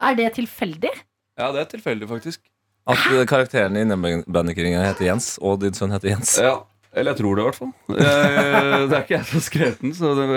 [0.00, 0.92] Er det tilfeldig?
[1.40, 2.40] Ja, det er tilfeldig, faktisk.
[2.88, 6.38] At eh, karakteren i Innebandykrigerne heter Jens, og din sønn heter Jens.
[6.40, 6.56] Ja,
[6.96, 7.74] Eller jeg tror det, i hvert fall.
[7.92, 10.28] Eh, Det er ikke jeg som har skrevet den, så det,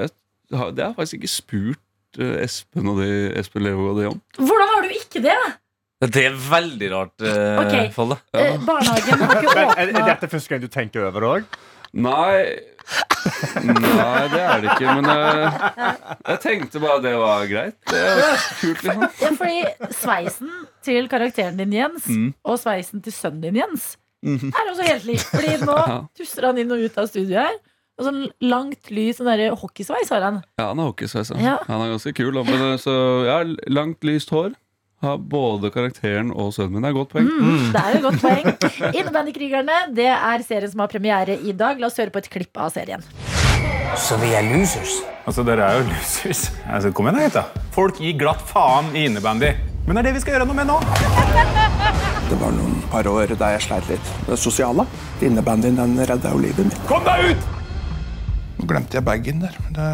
[0.00, 0.14] jeg,
[0.48, 1.80] det har faktisk ikke spurt
[2.40, 3.10] Espen og de,
[3.40, 4.18] Espen Leo og de om.
[4.38, 5.36] Hvordan har du ikke det?
[6.10, 7.74] Det er veldig rart, uh, Ok.
[7.94, 8.16] Folle.
[8.34, 11.58] uh, barnehagen har ikke åpna er, er dette første gang du tenker over det òg?
[11.94, 12.60] Nei
[13.64, 14.94] Nei, det er det ikke.
[14.98, 15.52] Men jeg,
[16.28, 17.76] jeg tenkte bare det var greit.
[17.88, 19.04] Det er kult, liksom.
[19.22, 20.50] ja, Fordi sveisen
[20.84, 22.34] til karakteren din, Jens, Mm.
[22.44, 24.52] og sveisen til sønnen din, Jens, Mhm.
[24.56, 25.20] er også helt lik.
[25.30, 25.96] Fordi nå Ja.
[26.16, 27.56] tusser han inn og ut av studioet her.
[27.98, 30.42] Og sånn langt lys sånn hockeysveis har han.
[30.58, 31.30] Ja, han er hockeysveis.
[31.30, 31.36] ja.
[31.40, 31.58] Ja.
[31.68, 32.32] Han er ganske kul.
[32.44, 34.54] Men, eh, så ja, langt, lyst hår.
[35.04, 36.84] Har både karakteren og sønnen min.
[36.84, 37.26] Det er et godt poeng.
[37.28, 38.94] Mm, det er jo et godt poeng.
[38.96, 41.80] Innebandykrigerne det er serien som har premiere i dag.
[41.82, 43.04] La oss høre på et klipp av serien.
[44.00, 44.96] Så vi er losers.
[45.28, 46.46] Altså, dere er jo losers.
[46.66, 47.44] Altså, kom igjen, da.
[47.76, 49.52] Folk gir glatt faen i innebandy.
[49.84, 50.80] Men det er det vi skal gjøre noe med nå.
[52.30, 54.86] Det var noen par år der jeg sleit litt det sosiale.
[55.22, 56.78] Innebandyen den redda jo livet mitt.
[56.88, 57.48] Kom deg ut!
[58.56, 59.58] Nå glemte jeg bagen der.
[59.66, 59.88] men Det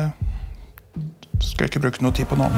[1.45, 2.51] skal ikke bruke noe tid på noe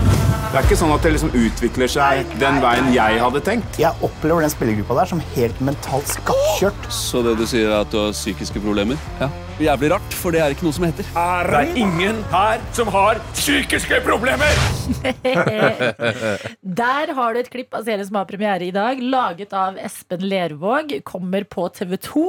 [0.53, 3.79] Det er ikke sånn at det liksom utvikler seg den veien jeg hadde tenkt.
[3.81, 6.91] Jeg opplever den spillergruppa der som helt mentalt skakkjørt.
[7.03, 9.01] Så det du sier, er at du har psykiske problemer?
[9.21, 9.31] Ja.
[9.63, 11.07] Jævlig rart, for det er ikke noe som heter.
[11.19, 14.61] Er det ingen her som har psykiske problemer?
[16.83, 19.01] Der har du et klipp av serien som har premiere i dag.
[19.03, 20.97] Laget av Espen Lervåg.
[21.07, 22.25] Kommer på TV2.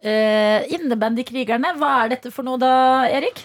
[0.00, 2.72] Eh, Innebandykrigerne, hva er dette for noe da,
[3.10, 3.44] Erik?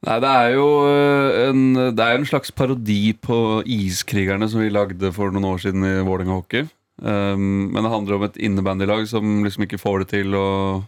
[0.00, 4.70] Nei, det er jo øh, en, det er en slags parodi på Iskrigerne som vi
[4.72, 6.70] lagde for noen år siden i Vålerenga hockey.
[7.00, 10.82] Um, men det handler om et innebandylag som liksom ikke får det til og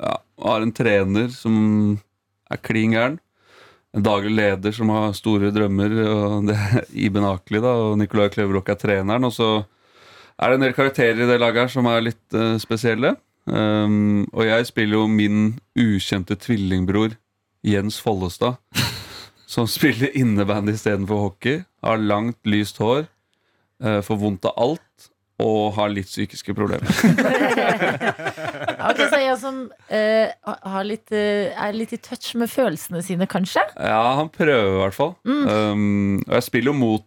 [0.00, 1.56] ja, har en trener som
[2.48, 3.16] er klin gæren.
[3.96, 8.28] En daglig leder som har store drømmer, og det er Iben Akeli da, og Nicolai
[8.32, 9.24] Kleverlok er treneren.
[9.24, 9.48] Og så
[10.36, 13.14] er det en del karakterer i det laget her som er litt uh, spesielle.
[13.48, 17.16] Um, og jeg spiller jo min ukjente tvillingbror
[17.66, 18.58] Jens Follestad,
[19.46, 21.62] som spiller innebandy istedenfor hockey.
[21.82, 23.06] Har langt, lyst hår,
[23.84, 26.88] eh, får vondt av alt og har litt psykiske problemer.
[28.88, 29.56] Ok, så jeg som
[29.92, 33.60] eh, har litt, eh, er litt i touch med følelsene sine, kanskje?
[33.76, 35.12] Ja, han prøver i hvert fall.
[35.28, 37.04] Um, og jeg spiller jo mot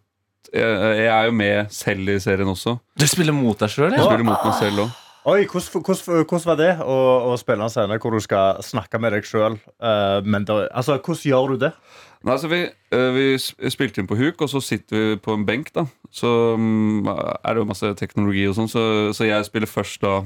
[0.51, 0.67] jeg,
[0.99, 2.75] jeg er jo med selv i serien også.
[2.99, 3.95] Du spiller mot deg sjøl?
[3.95, 5.10] Jeg spiller mot meg selv også.
[5.21, 6.95] Oi, hvordan, hvordan, var det å,
[7.29, 9.59] å spille en scene hvor du skal snakke med deg sjøl?
[10.25, 11.75] men altså, hvordan gjør du det?
[12.21, 12.61] Nei, altså vi,
[12.93, 15.71] eh, vi spilte inn på huk, og så sitter vi på en benk.
[15.73, 20.01] da Så mm, er det jo masse teknologi og sånn, så, så jeg spiller først
[20.05, 20.23] da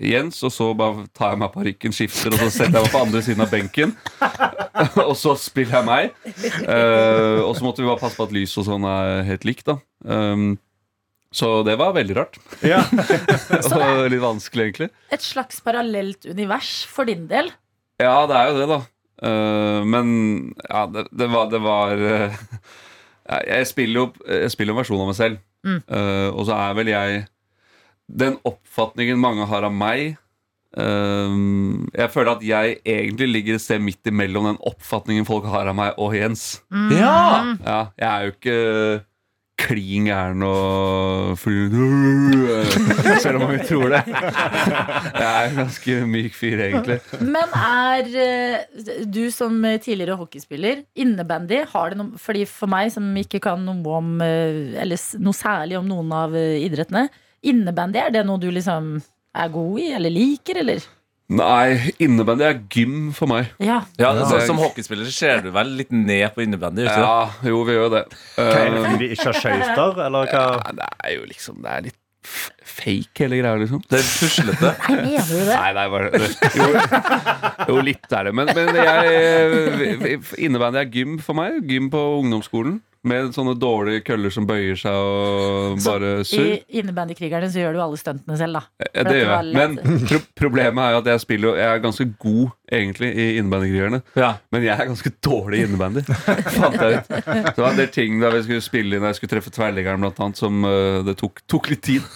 [0.00, 3.00] Jens, og så bare tar jeg meg parykken, skifter, og så setter jeg meg på
[3.04, 3.94] andre siden av benken.
[5.08, 6.12] og så spiller jeg meg.
[6.64, 9.66] Uh, og så måtte vi bare passe på at lys og sånn er helt likt.
[9.68, 9.76] da
[10.06, 10.54] um,
[11.30, 12.38] Så det var veldig rart.
[12.66, 12.80] Ja.
[13.76, 14.88] og litt vanskelig, egentlig.
[15.14, 17.52] Et slags parallelt univers for din del.
[18.02, 18.80] Ja, det er jo det, da.
[19.20, 20.08] Uh, men
[20.64, 22.36] ja, det, det var, det var uh,
[23.44, 25.42] Jeg spiller jo jeg spiller en versjon av meg selv.
[25.60, 25.82] Mm.
[25.84, 27.18] Uh, og så er vel jeg
[28.08, 30.16] Den oppfatningen mange har av meg
[30.72, 35.74] Jeg føler at jeg egentlig ligger et sted midt imellom den oppfatningen folk har av
[35.76, 36.62] meg og Jens.
[36.70, 36.92] Mm.
[36.94, 37.16] Ja!
[37.66, 38.56] Ja, jeg er jo ikke
[39.60, 41.38] klin gæren og
[43.22, 44.02] Selv om vi tror det.
[44.10, 46.98] Jeg er en ganske myk fyr, egentlig.
[47.20, 53.08] Men er eh, du som tidligere hockeyspiller, innebandy, har det noe Fordi for meg som
[53.20, 57.08] ikke kan noe om eh, Eller noe særlig om noen av eh, idrettene,
[57.40, 58.96] innebandy, er det noe du liksom
[59.30, 60.82] er god i, eller liker, eller?
[61.30, 63.52] Nei, innebandy er gym for meg.
[63.62, 63.80] Ja.
[64.00, 66.82] Ja, Det- Som hockeyspiller så ser du vel litt ned på innebandy?
[66.82, 66.98] ikke?
[66.98, 68.04] Ja, jo, vi gjør det.
[68.36, 70.32] Hva er det Eh, fordi de ikke har skøyter, eller hva?
[70.32, 71.96] ja, det er jo liksom Det er litt
[72.70, 73.80] fake, hele greia, liksom.
[73.88, 74.74] Det er puslete.
[74.88, 75.56] Nei, mener du det?
[75.56, 78.34] Nei, nei, bare det, jo, jo, litt er det.
[78.34, 81.62] Men, men jeg Innebandy er gym for meg.
[81.70, 82.80] Gym på ungdomsskolen.
[83.02, 86.50] Med sånne dårlige køller som bøyer seg og bare surr.
[86.68, 88.62] I innebandykrigerne så gjør du alle stuntene selv, da.
[88.92, 89.54] Ja, det gjør jeg.
[89.56, 93.26] Men pro problemet er jo at jeg spiller jo- Jeg er ganske god egentlig i
[93.38, 94.02] innebandykrigerne.
[94.20, 94.34] Ja.
[94.52, 96.02] Men jeg er ganske dårlig i innebandy.
[96.60, 97.08] Fant jeg ut.
[97.08, 99.54] Så det var en del ting da vi skulle spille inn, da jeg skulle treffe
[99.56, 102.04] tverrliggeren, blant annet, som uh, det tok, tok litt tid.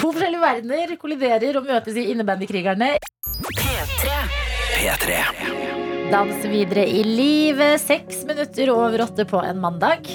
[0.00, 2.94] To forskjellige verdener kolliderer og møtes i innebandykrigerne.
[4.78, 5.89] P3.
[6.10, 7.78] Danse videre i livet.
[7.78, 10.08] Seks minutter over åtte på en mandag.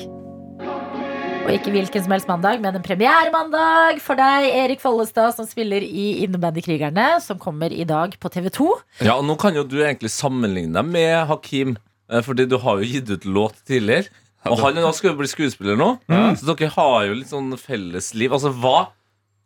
[1.46, 5.86] Og ikke hvilken som helst mandag, men en premieremandag for deg, Erik Follestad, som spiller
[5.86, 8.68] i Innebandykrigerne, som kommer i dag på TV 2.
[9.08, 11.78] Ja, og Nå kan jo du egentlig sammenligne deg med Hakim,
[12.12, 14.12] eh, fordi du har jo gitt ut låt tidligere.
[14.52, 18.36] Og han nå skal jo bli skuespiller nå, så dere har jo litt sånn fellesliv.
[18.36, 18.90] Altså, hva,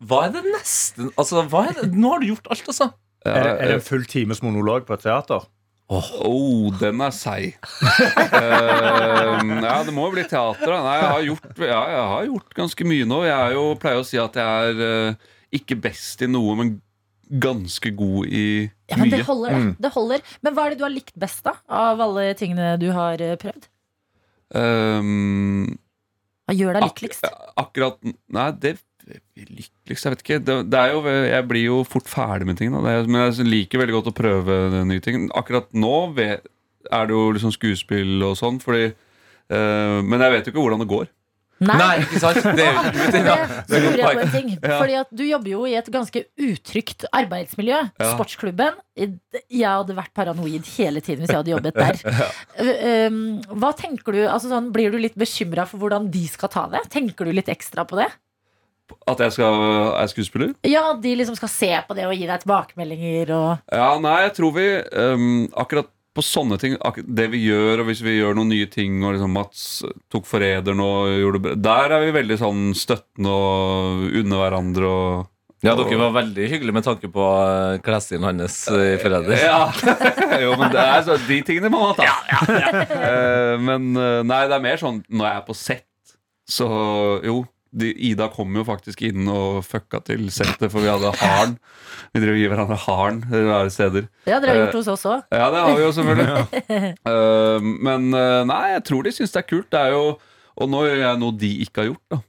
[0.02, 1.86] hva er det nesten Altså, hva er det?
[1.94, 2.90] Nå har du gjort alt, altså.
[3.22, 5.46] Er det, er det en full times monolog på et teater?
[5.90, 7.56] Oh, den er seig.
[7.82, 10.70] uh, ja, det må jo bli teater.
[10.70, 10.78] Da.
[10.84, 13.18] Nei, jeg har, gjort, ja, jeg har gjort ganske mye nå.
[13.26, 16.70] Jeg er jo, pleier å si at jeg er uh, ikke best i noe, men
[17.42, 18.44] ganske god i
[18.90, 19.16] Ja, men mye.
[19.16, 19.72] det holder, Mm.
[19.82, 20.22] det holder.
[20.42, 21.56] Men hva er det du har likt best, da?
[21.70, 23.68] Av alle tingene du har eh, prøvd?
[24.50, 25.76] Um,
[26.48, 27.26] Hva gjør deg lykkeligst?
[27.60, 28.00] akkurat
[28.34, 28.72] Nei, det
[29.36, 30.40] lykkeligst Jeg vet ikke.
[30.44, 32.72] Det, det er jo, jeg blir jo fort ferdig med ting.
[32.74, 32.82] Da.
[32.84, 34.58] Det er, men jeg liker veldig godt å prøve
[34.88, 35.28] nye ting.
[35.36, 36.46] Akkurat nå vet,
[36.90, 40.84] er det jo liksom skuespill og sånn, fordi uh, Men jeg vet jo ikke hvordan
[40.84, 41.10] det går.
[41.60, 42.00] Nei.
[42.00, 42.38] ikke sant?
[42.58, 43.34] Det er du, ja.
[43.68, 44.48] Så lurer jeg på en ting.
[44.56, 44.78] Ja.
[44.80, 47.80] Fordi at Du jobber jo i et ganske utrygt arbeidsmiljø.
[48.00, 48.10] Ja.
[48.14, 48.78] Sportsklubben.
[48.96, 52.00] Jeg hadde vært paranoid hele tiden hvis jeg hadde jobbet der.
[52.60, 56.64] Um, Hva tenker du, altså sånn, Blir du litt bekymra for hvordan de skal ta
[56.72, 56.82] det?
[56.92, 58.08] Tenker du litt ekstra på det?
[59.10, 59.62] At jeg skal,
[60.00, 60.52] er skuespiller?
[60.66, 64.36] Ja, de liksom skal se på det og gi deg tilbakemeldinger og Ja, nei, jeg
[64.38, 66.74] tror vi um, Akkurat på sånne ting,
[67.06, 69.66] det vi gjør, og hvis vi gjør noen nye ting, og liksom Mats
[70.10, 75.28] tok forræderen og gjorde det Der er vi veldig sånn støttende og unner hverandre og
[75.62, 79.36] Ja, dere var veldig hyggelige med tanke på eh, klesstilen hans eh, i Forræder.
[79.36, 79.68] Ja.
[80.46, 82.06] jo, men det er så, de tingene må man ta.
[82.48, 86.16] Eh, men eh, nei, det er mer sånn når jeg er på sett,
[86.48, 86.70] så
[87.28, 87.42] jo.
[87.70, 91.52] De, Ida kom jo faktisk inn og fucka til settet, for vi hadde harn.
[92.10, 94.08] Vi drev og gir hverandre harn rare steder.
[94.26, 95.22] Ja, dere har gjort Eh, hos oss òg.
[95.30, 96.56] Ja, det har vi jo selvfølgelig.
[97.12, 99.68] uh, men uh, nei, jeg tror de syns det er kult.
[99.70, 100.02] Det er jo,
[100.56, 102.20] og nå gjør jeg noe de ikke har gjort, da.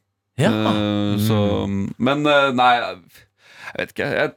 [0.42, 0.52] Ja.
[0.52, 1.40] Eh, så,
[2.02, 3.02] men nei, jeg
[3.80, 4.12] vet ikke.
[4.14, 4.34] Jeg,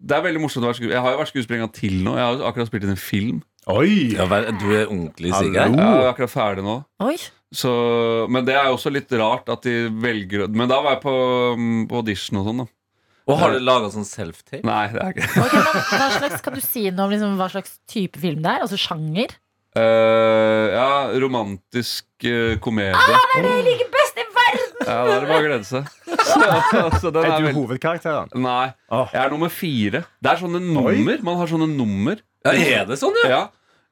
[0.00, 0.96] det er veldig morsomt å være skuespiller.
[0.96, 2.16] Jeg har jo vært skuespiller til nå.
[2.16, 3.42] Jeg har jo akkurat spilt inn en film.
[3.68, 4.16] Oi!
[4.16, 5.76] Ja, du er ordentlig Ja, sikker?
[5.76, 6.78] jeg er akkurat ferdig nå.
[7.04, 7.18] Oi.
[7.50, 7.70] Så,
[8.30, 11.14] men det er jo også litt rart at de velger Men da var jeg på,
[11.58, 12.66] mm, på audition og sånn, da.
[13.30, 14.62] Og har du laga sånn self-tape?
[14.66, 17.48] Nei, det er ikke okay, men hva slags, Kan du si noe om liksom, hva
[17.52, 18.64] slags type film det er?
[18.66, 19.34] Altså sjanger?
[19.76, 20.86] Uh, Ja,
[21.22, 22.94] romantisk uh, komedie.
[22.96, 24.72] Ah, det er det jeg liker best i verden!
[24.80, 25.90] Ja, da er det bare å glede seg.
[26.30, 26.38] Så,
[26.80, 28.30] altså, Er du veld- hovedkarakteren?
[28.46, 28.66] Nei,
[29.12, 30.02] jeg er nummer fire.
[30.22, 31.22] Det er sånne nummer.
[31.26, 32.18] Man har sånne nummer.
[32.46, 33.30] Ja, er det sånn, ja?
[33.30, 33.40] Ja,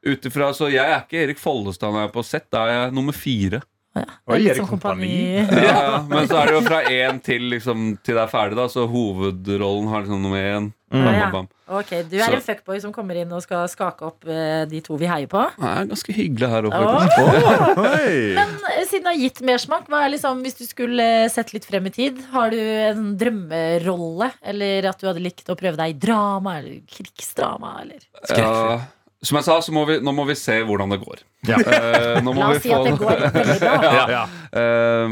[0.06, 2.46] ut ifra, Så jeg er ikke Erik Follestad når jeg er på sett.
[2.54, 3.62] Da er jeg nummer fire.
[3.98, 4.04] Det
[4.36, 5.08] er litt som kompani.
[5.42, 8.54] Ja, ja, men så er det jo fra én til, liksom, til det er ferdig,
[8.60, 8.68] da.
[8.70, 10.68] Så hovedrollen har liksom nummer én.
[10.88, 11.48] Bam, bam, bam.
[11.68, 14.80] Ok, Du er Så- en fuckboy som kommer inn og skal skake opp eh, de
[14.80, 15.42] to vi heier på.
[15.58, 16.78] Det er ganske hyggelig her oppe.
[16.78, 17.82] Oh.
[18.38, 21.52] Men eh, siden det har gitt mersmak, hva er liksom, hvis du skulle eh, sett
[21.52, 24.30] litt frem i tid, har du en drømmerolle?
[24.48, 27.74] Eller at du hadde likt å prøve deg i drama eller krigsdrama?
[27.82, 28.06] Eller?
[28.32, 28.78] Ja,
[29.24, 31.22] som jeg sa, så må vi, nå må vi se hvordan det går.
[31.50, 33.72] Eh, nå må La vi oss si at det går veldig bra.
[33.98, 34.04] ja.
[34.14, 34.22] Ja.
[34.54, 35.08] Uh,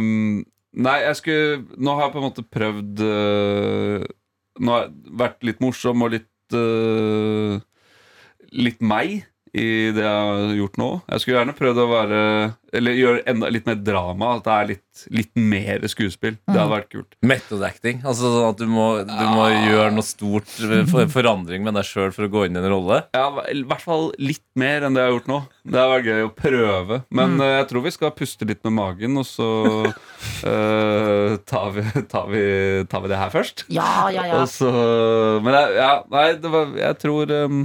[0.86, 4.04] nei, jeg skulle Nå har jeg på en måte prøvd uh,
[4.60, 6.56] Nå har jeg vært litt morsom og litt
[8.56, 9.24] Litt meg
[9.56, 10.88] i det jeg har gjort nå.
[11.08, 12.20] Jeg skulle gjerne prøvd å være
[12.76, 14.34] Eller gjøre enda litt mer drama.
[14.36, 16.36] At det er litt, litt mer skuespill.
[16.44, 17.16] Det hadde vært kult.
[17.24, 18.02] Method acting?
[18.04, 21.88] Altså sånn at du må, du må gjøre noe stort eh, for, forandring med deg
[21.88, 23.00] sjøl for å gå inn i en rolle?
[23.16, 25.38] Ja, I hvert fall litt mer enn det jeg har gjort nå.
[25.66, 27.00] Det har vært gøy å prøve.
[27.16, 27.46] Men mm.
[27.54, 29.48] jeg tror vi skal puste litt med magen, og så
[29.86, 32.44] uh, tar, vi, tar, vi,
[32.90, 33.64] tar vi det her først.
[33.72, 34.42] Ja, ja, ja.
[34.42, 34.68] Og så,
[35.40, 37.64] men jeg, ja, nei, det var, jeg tror um,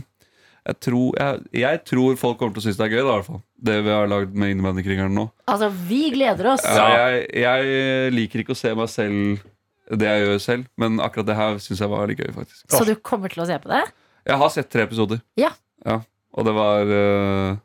[0.61, 3.15] jeg tror, jeg, jeg tror folk kommer til å synes det er gøy, da, i
[3.15, 3.41] hvert fall.
[3.69, 5.25] Det vi har lagd med Innebandykrigeren nå.
[5.49, 6.65] Altså, vi gleder oss.
[6.65, 9.41] Ja, jeg, jeg liker ikke å se meg selv
[9.91, 12.63] det jeg gjør selv, men akkurat det her syns jeg var litt gøy, faktisk.
[12.71, 13.81] Så du kommer til å se på det?
[14.29, 15.49] Jeg har sett tre episoder, Ja.
[15.83, 15.97] ja,
[16.31, 17.57] og det var uh,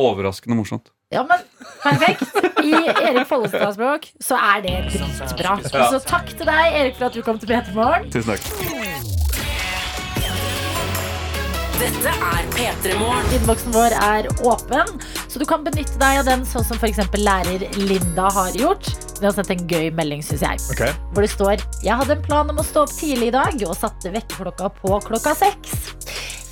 [0.00, 0.90] overraskende morsomt.
[1.14, 1.38] Ja, men
[1.84, 2.26] perfekt.
[2.64, 5.58] I Erik Follestad-språk så er det dritbra.
[5.92, 8.10] Så takk til deg, Erik, for at du kom til P3 Morgen.
[8.10, 9.22] Tusen takk.
[11.84, 13.26] Dette er P3 Morgen.
[13.36, 14.88] Innboksen vår er åpen,
[15.28, 17.02] så du kan benytte deg av den sånn som f.eks.
[17.20, 18.88] lærer Linda har gjort.
[19.18, 20.62] Vi har sendt en gøy melding, syns jeg.
[20.72, 20.94] Okay.
[21.12, 23.76] Hvor det står Jeg hadde en plan om å stå opp tidlig i dag og
[23.76, 25.74] satte vekkerklokka på klokka seks.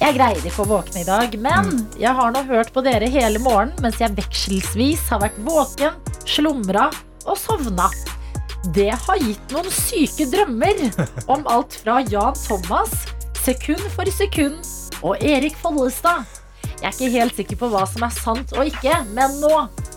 [0.03, 3.41] Jeg greide ikke å våkne i dag, men jeg har nå hørt på dere hele
[3.41, 5.97] morgenen mens jeg vekselsvis har vært våken,
[6.29, 6.91] slumra
[7.25, 7.89] og sovna.
[8.77, 10.85] Det har gitt noen syke drømmer
[11.25, 12.93] om alt fra Jan Thomas,
[13.41, 14.61] sekund for sekund
[15.03, 16.25] og Erik Follestad.
[16.83, 19.51] Jeg er ikke helt sikker på hva som er sant og ikke, men nå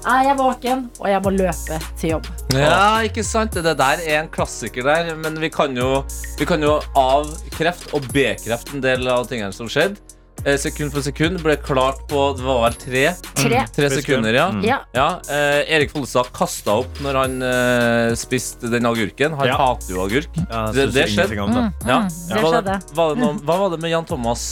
[0.06, 2.28] er jeg våken, og jeg må løpe til jobb.
[2.53, 3.58] Ja, ikke sant?
[3.58, 5.10] Det der er en klassiker der.
[5.18, 6.03] Men vi kan jo,
[6.38, 9.97] vi kan jo avkrefte og bekrefte en del av tingene som skjedde.
[10.46, 13.06] Eh, sekund for sekund ble klart på det var vel tre,
[13.39, 13.64] Tre.
[13.74, 14.34] tre sekunder.
[14.38, 14.48] Ja.
[14.54, 14.62] Mm.
[14.68, 14.78] Ja.
[14.93, 19.34] ja eh, Erik Follestad kasta opp når han eh, spiste den agurken.
[19.39, 19.58] Han Ja.
[19.58, 20.30] hater jo agurk.
[20.50, 21.34] Ja, det, det skjedde.
[21.41, 22.00] Mm, Ja.
[22.06, 22.80] mm, det skjedde.
[22.93, 24.46] var det noe, hva var det med Jan Thomas?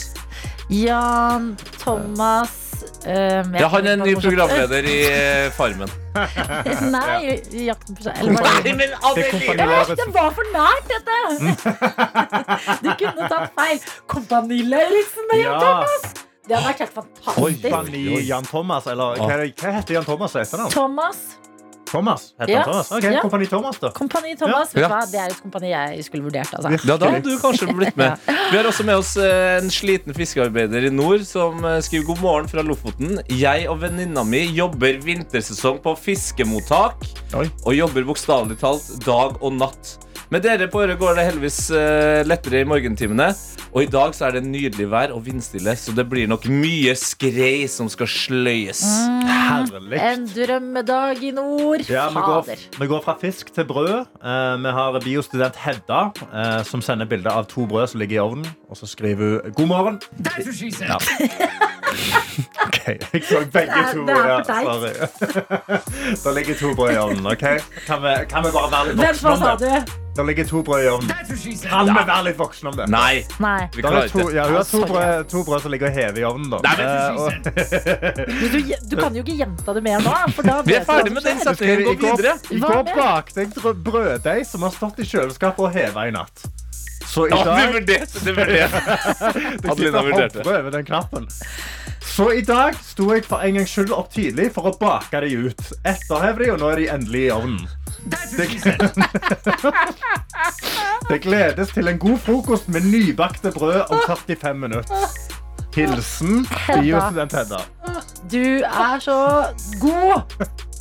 [0.70, 2.63] Jan Thomas
[3.06, 5.90] um, Ja, han er ny programleder i eh, Farmen.
[6.94, 8.20] Nei, Jakten på seg.
[8.20, 8.64] Det Nei!
[8.64, 8.88] Jeg
[9.58, 11.18] det var for nært, dette!
[12.84, 13.82] du kunne tatt feil.
[14.10, 16.12] Kompani Lauritzen med Jan Thomas!
[16.44, 17.38] Det hadde vært helt fantastisk.
[17.38, 20.36] Kompani Jan Thomas, eller hva, er hva heter Jan Thomas?
[20.74, 21.24] Thomas.
[21.94, 22.26] Thomas?
[22.40, 22.62] Heter Ja.
[22.62, 22.90] han Thomas?
[22.98, 23.20] Ok, Ja.
[23.24, 23.90] Kompani Thomas, da.
[23.96, 24.74] Kompani Thomas.
[24.74, 24.80] Ja.
[24.80, 25.00] Vet du hva?
[25.12, 26.50] Det er et kompani jeg skulle vurdert.
[26.58, 26.74] Altså.
[26.90, 28.18] Ja, da hadde du kanskje blitt med.
[28.52, 32.20] Vi har også med oss eh, en sliten fiskearbeider i nord som eh, skriver god
[32.24, 33.20] morgen fra Lofoten.
[33.30, 37.04] Jeg og venninna mi jobber vintersesong på fiskemottak.
[37.64, 39.98] Og jobber bokstavelig talt dag og natt.
[40.32, 43.26] Med dere på øret går det heldigvis eh, lettere i morgentimene.
[43.74, 46.92] Og i dag så er det nydelig vær og vindstille, så det blir nok mye
[46.96, 48.80] skrei som skal sløyes.
[49.26, 49.98] Herlig.
[49.98, 51.82] En drømmedag i nord.
[51.90, 52.62] Ja, vi, går, Fader.
[52.80, 54.04] vi går fra fisk til brød.
[54.22, 58.22] Uh, vi har biostudent Hedda, uh, som sender bilde av to brød som ligger i
[58.22, 58.46] ovnen.
[58.70, 59.98] Og så skriver hun 'God morgen'.
[60.86, 60.96] Ja.
[62.66, 64.06] OK, jeg så begge Det er- to.
[64.06, 64.94] det er Ja, sorry.
[66.24, 67.26] det ligger to brød i ovnen.
[67.26, 67.44] ok?
[67.86, 70.03] Kan vi, kan vi bare være litt voksne om det?
[70.14, 70.20] Du?
[70.20, 71.10] Det ligger to brød i ovnen.
[71.10, 72.86] Kan vi være litt voksne om det?
[72.92, 73.24] Nei.
[73.42, 73.68] Nei.
[73.74, 74.34] Vi klarer er to, ikke.
[74.36, 76.50] ja, hun har to brød, to brød som ligger og hever i ovnen.
[76.50, 76.60] Da.
[76.64, 77.32] Nei, men Eh, og-
[78.54, 78.58] Du,
[78.90, 80.12] du kan jo ikke gjenta det mer nå.
[80.36, 81.84] For da Vi er du ferdig med den setningen.
[81.98, 82.36] Gå videre.
[82.50, 86.46] I går bakte jeg brøddeig som har stått i kjøleskapet og heva i natt.
[87.04, 88.32] Så i Ja, dag du vurderte det.
[88.34, 88.80] vurderte.
[89.70, 91.28] Adelina over den knappen.
[92.04, 95.30] Så i dag sto jeg for en gangs skyld opp tidlig for å bake de
[95.48, 95.62] ut.
[95.84, 97.64] Etterheve de, og nå er de endelig i ovnen.
[98.04, 98.48] Det,
[101.10, 105.06] det gledes til en god frokost med nybakte brød om 45 minutter.
[105.74, 107.60] Hilsen biostudent Hedda.
[108.30, 109.18] Du er så
[109.82, 110.22] god!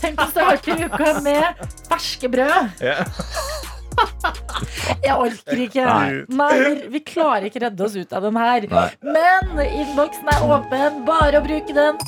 [0.02, 2.74] Tenk å starte uka med ferske brød.
[2.84, 3.08] Yeah.
[5.04, 5.86] Jeg orker ikke.
[6.34, 6.58] Nei.
[6.92, 8.68] Vi klarer ikke redde oss ut av den her.
[8.72, 8.88] Nei.
[9.06, 11.04] Men innboksen er åpen.
[11.08, 12.02] Bare å bruke den.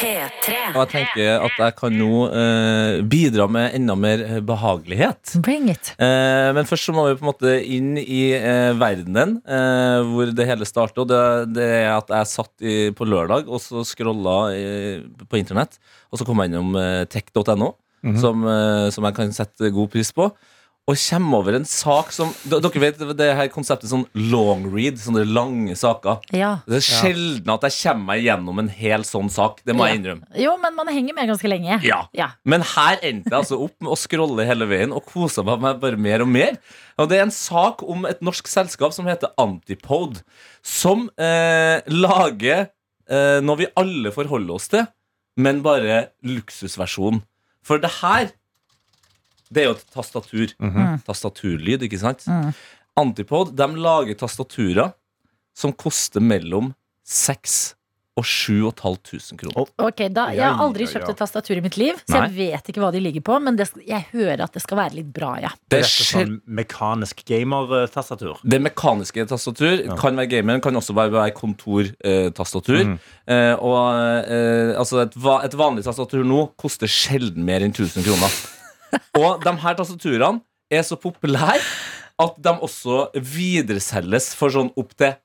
[0.00, 0.54] P3.
[0.72, 5.34] Og jeg tenker at jeg kan nå eh, bidra med enda mer eh, behagelighet.
[5.44, 5.92] Bring it.
[6.00, 10.32] Eh, men først så må vi på en måte inn i eh, verdenen eh, hvor
[10.36, 11.04] det hele starter.
[11.04, 11.20] Og det,
[11.58, 14.64] det er at jeg satt i, på lørdag og så scrolla i,
[15.28, 15.76] på internett.
[16.10, 17.74] Og så kom jeg innom eh, tech.no,
[18.22, 20.30] som, eh, som jeg kan sette god pris på.
[20.90, 25.22] Og kommer over en sak som Dere vet det her konseptet sånn long read, sånne
[25.28, 26.24] lange saker.
[26.34, 26.56] Ja.
[26.66, 29.60] Det er sjelden at jeg kommer meg gjennom en hel sånn sak.
[29.66, 30.26] Det må jeg innrømme.
[30.40, 31.78] Jo, men man henger med ganske lenge.
[31.86, 32.00] Ja.
[32.16, 32.32] Ja.
[32.42, 35.78] Men her endte jeg altså opp med å scrolle hele veien og kosa meg med
[35.84, 36.58] bare mer og mer.
[36.98, 40.24] Og det er en sak om et norsk selskap som heter Antipode,
[40.66, 44.88] som eh, lager eh, noe vi alle forholder oss til,
[45.40, 47.22] men bare luksusversjon.
[47.64, 48.32] For det her
[49.50, 50.54] det er jo et tastatur.
[51.06, 52.26] Tastaturlyd, ikke sant?
[52.30, 52.52] Mm.
[53.00, 54.92] Antipode de lager tastaturer
[55.56, 56.72] som koster mellom
[57.06, 57.76] 6000
[58.18, 59.68] og 7500 kroner.
[59.80, 61.14] Ok, da, Jeg har aldri Ja, ja, kjøpt ja.
[61.14, 62.26] et tastatur i mitt liv, så Nei.
[62.26, 63.38] jeg vet ikke hva de ligger på.
[63.40, 65.52] Men det, jeg hører at det skal være litt bra, ja.
[65.70, 68.42] Det er sånn mekanisk gamer-tastatur.
[68.42, 72.96] Det mekaniske tastatur kan være gamer, kan også være, være kontortastatur.
[73.30, 73.78] Eh, og
[74.26, 78.40] eh, altså et, et vanlig tastatur nå koster sjelden mer enn 1000 kroner.
[79.18, 81.58] Og de her tastaturene er så populære
[82.20, 85.16] at de også videreselges for sånn opp til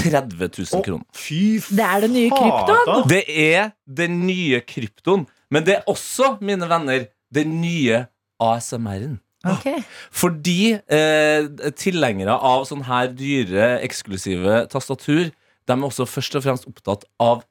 [0.00, 1.06] 30 000 kroner.
[1.16, 3.08] Fy Det er det nye kryptoen.
[3.10, 5.26] Det er den nye kryptoen.
[5.50, 8.04] Men det er også, mine venner, den nye
[8.40, 9.18] ASMR-en.
[9.40, 9.80] Okay.
[10.12, 11.46] Fordi eh,
[11.80, 17.42] tilhengere av sånne her dyre, eksklusive tastatur, de er også først og fremst opptatt av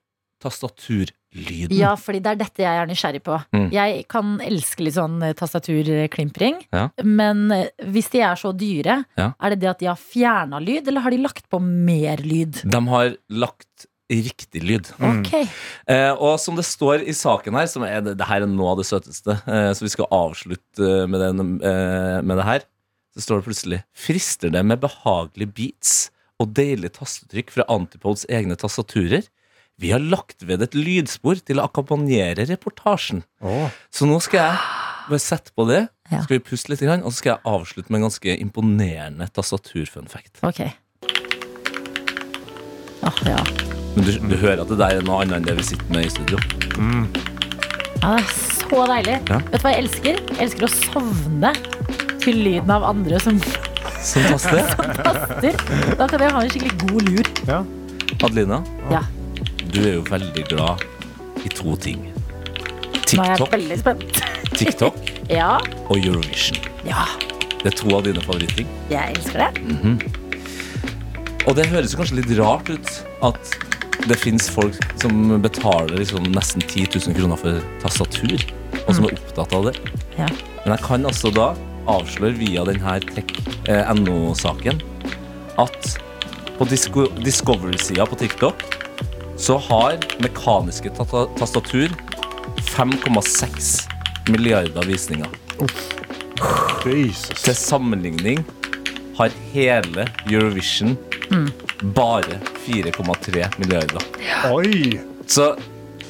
[1.34, 1.78] tastaturlyden.
[1.78, 3.38] Ja, fordi det er dette jeg er nysgjerrig på.
[3.54, 3.70] Mm.
[3.74, 6.62] Jeg kan elske litt sånn eh, tastaturklimpring.
[6.74, 6.90] Ja.
[7.04, 9.34] Men eh, hvis de er så dyre, Ja.
[9.40, 12.62] er det det at de har fjerna lyd, eller har de lagt på mer lyd?
[12.64, 14.90] De har lagt riktig lyd.
[15.00, 15.34] Ok.
[15.88, 18.72] Eh, og som det står i saken her, som er det, det her er noe
[18.74, 22.66] av det søteste, eh, så vi skal avslutte eh, med, den, eh, med det her,
[23.14, 26.10] så står det plutselig Frister det med behagelige beats
[26.40, 29.26] og deilig tastetrykk fra Antipods egne tastaturer?
[29.80, 33.22] Vi har lagt ved et lydspor til å akkompagnere reportasjen.
[33.96, 34.58] Så nå skal jeg
[35.10, 36.20] bare sette på det, Ja.
[36.26, 40.42] skal vi puste litt, og så skal jeg avslutte med en ganske imponerende tastaturfunfact.
[40.44, 40.72] Okay.
[43.08, 43.22] Ok.
[43.26, 43.40] Ja.
[43.96, 46.06] Men du, du hører at det der er noe annet enn det vi sitter med
[46.06, 46.40] i studio.
[48.02, 49.16] ja, det er så deilig.
[49.32, 49.40] Ja.
[49.48, 50.20] Vet du hva jeg elsker?
[50.36, 51.54] Jeg elsker å sovne
[52.20, 53.40] til lyden av andre som
[54.04, 54.62] Som taster.
[55.08, 55.56] taster.
[56.00, 57.32] Da kan jeg ha en skikkelig god lur.
[58.20, 58.60] Adelina,
[58.92, 59.02] Ja.
[59.74, 60.84] Du er jo veldig glad
[61.46, 62.02] i to ting.
[62.10, 64.22] Nå er jeg TikTok, veldig spent.
[64.60, 64.96] TikTok
[65.30, 65.56] Ja,
[65.90, 66.58] og Eurovision.
[66.86, 67.06] ja,
[67.64, 68.68] Det er to av dine favorittting.
[68.90, 69.52] jeg elsker det.
[69.64, 70.00] Mhm.
[71.48, 72.90] Og det høres jo kanskje litt rart ut
[73.26, 73.54] at
[74.08, 78.38] det fins folk som betaler liksom nesten 10 000 kroner for tastatur,
[78.86, 79.74] og som er opptatt av det.
[80.20, 80.28] Ja.
[80.66, 81.50] Men jeg kan altså da
[81.90, 84.82] avsløre via denne tech.no-saken
[85.60, 85.90] at
[86.60, 88.62] på Disco Discovery-sida på TikTok
[89.40, 91.94] så har mekaniske tastatur
[92.76, 93.88] 5,6
[94.30, 95.32] milliarder visninger.
[96.84, 98.44] Til sammenligning
[99.18, 100.96] har hele Eurovision
[101.96, 104.06] bare 4,3 milliarder.
[104.52, 105.00] Oi!
[105.30, 105.52] Så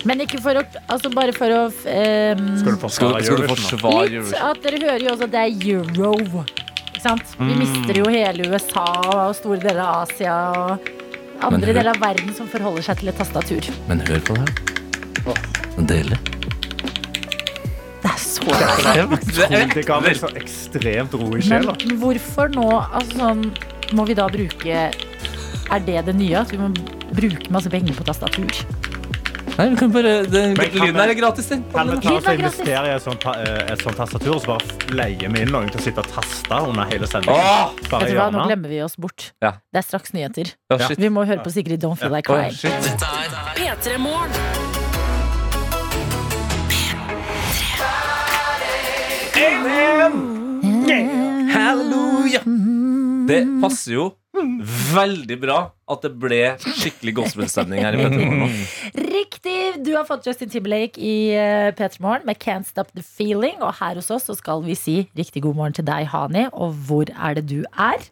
[0.08, 4.14] Men ikke for å Altså bare for å um, Skal du forsvare Eurovision, forsvare Litt
[4.14, 4.46] Eurovision?
[4.48, 6.44] at dere hører jo også at det er euro.
[6.94, 7.34] Ikke sant?
[7.40, 7.60] Vi Mm.
[7.60, 10.88] mister jo hele USA og store deler av Asia og
[11.46, 13.70] andre deler av verden som forholder seg til et tastatur.
[13.90, 14.52] Men hør på det her.
[15.24, 16.20] Det er deilig.
[18.00, 18.44] Det er så
[19.76, 23.46] Det ga meg så ekstremt ro i Men hvorfor nå altså, sånn,
[23.96, 26.44] må vi da bruke Er det det nye?
[26.44, 26.72] At vi må
[27.16, 28.64] bruke masse penger på tastatur?
[29.60, 31.64] Nei, vi kan bare den, Men kan Lyden vi- her er gratis, den.
[31.74, 34.36] Kan vi ta oss er og investere i et sånt, ta- eh, et sånt tastatur,
[34.38, 37.36] og så bare leie vi inn noen til å sitte og taste under hele sendingen?
[37.92, 38.48] Bare Vet du hva, Nå hjørnet.
[38.48, 39.32] glemmer vi oss bort.
[39.44, 39.52] Ja.
[39.74, 40.54] Det er straks nyheter.
[40.72, 40.98] Ja, shit.
[40.98, 42.54] Vi må høre på Sigrid Don't Feel Like Oi, Crying.
[42.56, 42.72] shit.
[43.60, 44.32] P3 Morgen.
[51.54, 52.42] Halleluja!
[53.30, 54.10] Det passer jo
[54.94, 55.58] veldig bra
[55.90, 58.50] at det ble skikkelig gospelstemning her i Petremorgen nå.
[59.10, 59.58] Riktig!
[59.86, 63.58] Du har fått Justin Timberlake i uh, P3 Morgen med Can't Stop The Feeling.
[63.66, 66.48] Og her hos oss så skal vi si riktig god morgen til deg, Hani.
[66.54, 68.10] Og hvor er det du er?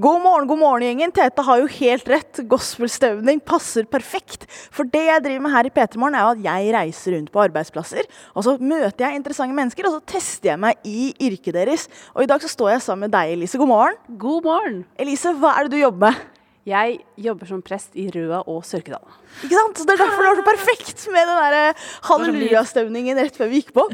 [0.00, 1.10] God morgen, god morgen, gjengen.
[1.12, 2.38] Tete har jo helt rett.
[2.48, 4.46] Gospelstøvning passer perfekt.
[4.72, 7.28] For det jeg driver med her i P3 Morgen, er jo at jeg reiser rundt
[7.34, 8.08] på arbeidsplasser.
[8.32, 11.84] Og så møter jeg interessante mennesker, og så tester jeg meg i yrket deres.
[12.14, 13.60] Og i dag så står jeg sammen med deg, Elise.
[13.60, 14.00] God morgen.
[14.24, 14.82] God morgen.
[15.04, 16.26] Elise, hva er det du jobber med?
[16.70, 19.04] Jeg jobber som prest i Røa og Sørkedal.
[19.44, 19.82] Ikke sant?
[19.82, 23.60] Så Det er derfor det var så perfekt med den der hallelujastøvningen rett før vi
[23.60, 23.90] gikk på.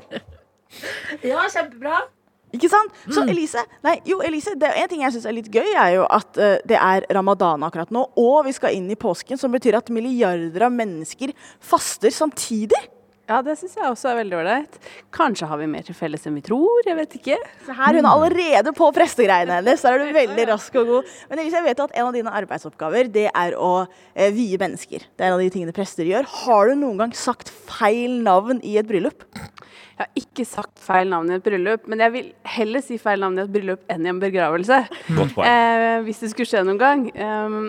[1.24, 2.04] Ja, kjempebra.
[2.56, 2.96] Ikke sant?
[3.12, 5.94] Så Elise, nei, jo, Elise, det er en ting jeg syns er litt gøy, er
[5.98, 9.54] jo at uh, det er ramadan akkurat nå, og vi skal inn i påsken, som
[9.54, 12.80] betyr at milliarder av mennesker faster samtidig.
[13.26, 14.76] Ja, det syns jeg også er veldig ålreit.
[15.14, 16.86] Kanskje har vi mer til felles enn vi tror.
[16.86, 17.38] Jeg vet ikke.
[17.66, 19.82] Så her hun er allerede på prestegreiene hennes.
[19.82, 21.14] Der er du veldig rask og god.
[21.30, 23.72] Men Elise, jeg vet at en av dine arbeidsoppgaver det er å
[24.14, 25.08] eh, vie mennesker.
[25.10, 26.28] Det er en av de tingene prester gjør.
[26.44, 29.26] Har du noen gang sagt feil navn i et bryllup?
[29.34, 33.22] Jeg har ikke sagt feil navn i et bryllup, men jeg vil heller si feil
[33.24, 34.82] navn i et bryllup enn i en begravelse.
[35.16, 35.50] Godt poeng.
[35.50, 37.06] Eh, hvis det skulle skje noen gang.
[37.16, 37.60] Um,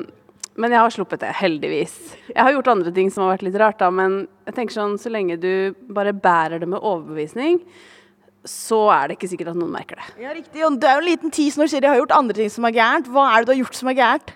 [0.57, 1.93] men jeg har sluppet det, heldigvis.
[2.31, 4.97] Jeg har gjort andre ting som har vært litt rart, da, men jeg tenker sånn,
[4.97, 5.51] så lenge du
[5.93, 7.59] bare bærer det med overbevisning,
[8.47, 10.07] så er det ikke sikkert at noen merker det.
[10.23, 10.63] Ja, riktig.
[10.65, 12.51] Og du er jo en liten tis når du sier jeg har gjort andre ting
[12.53, 13.09] som er gærent.
[13.11, 14.33] Hva er det du har gjort som er gærent?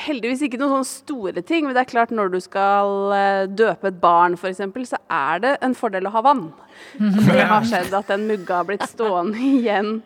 [0.00, 3.90] Heldigvis ikke noen sånne store ting, men det er klart når du skal eh, døpe
[3.90, 6.46] et barn f.eks., så er det en fordel å ha vann.
[7.26, 9.98] Det har skjedd at den mugga har blitt stående igjen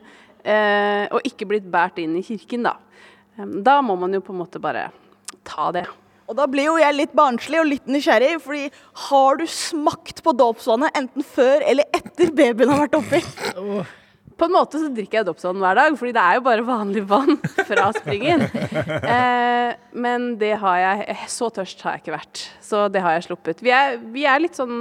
[0.42, 2.74] eh, og ikke blitt båret inn i kirken, da.
[3.36, 4.88] Da må man jo på en måte bare
[5.47, 5.85] ta det.
[6.24, 8.68] Og da blir jo jeg litt barnslig og litt nysgjerrig, fordi
[9.09, 13.20] har du smakt på dåpsvannet enten før eller etter babyen har vært oppi?
[14.35, 17.05] På en måte så drikker jeg dåpsvann hver dag, fordi det er jo bare vanlig
[17.07, 17.37] vann
[17.68, 18.43] fra springen.
[18.43, 22.43] Eh, men det har jeg Så tørst har jeg ikke vært.
[22.64, 23.62] Så det har jeg sluppet.
[23.62, 24.74] Vi er, vi er litt sånn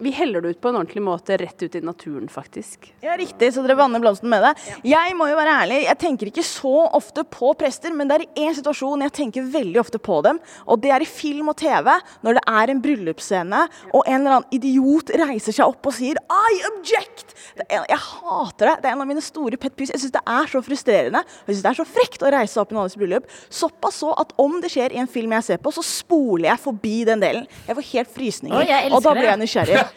[0.00, 2.86] Vi heller det ut på en ordentlig måte rett ut i naturen, faktisk.
[3.04, 4.54] Ja, riktig, så dere vanner blomsten med det.
[4.88, 8.24] Jeg må jo være ærlig, jeg tenker ikke så ofte på prester, men det er
[8.24, 11.58] i én situasjon jeg tenker veldig ofte på dem, og det er i film og
[11.60, 11.90] TV,
[12.24, 16.16] når det er en bryllupsscene, og en eller annen idiot reiser seg opp og sier
[16.16, 17.36] I object!
[17.66, 18.74] Er, jeg hater det.
[18.80, 19.90] Det er en av mine store pet peeves.
[19.94, 22.62] Jeg syns det er så frustrerende, jeg synes det er så frekt å reise seg
[22.64, 23.28] opp i noens bryllup.
[23.52, 26.64] Såpass så at om det skjer i en film jeg ser på, så spoler jeg
[26.64, 27.48] forbi den delen.
[27.68, 29.80] Jeg får helt frysninger, Å, og da blir jeg nysgjerrig.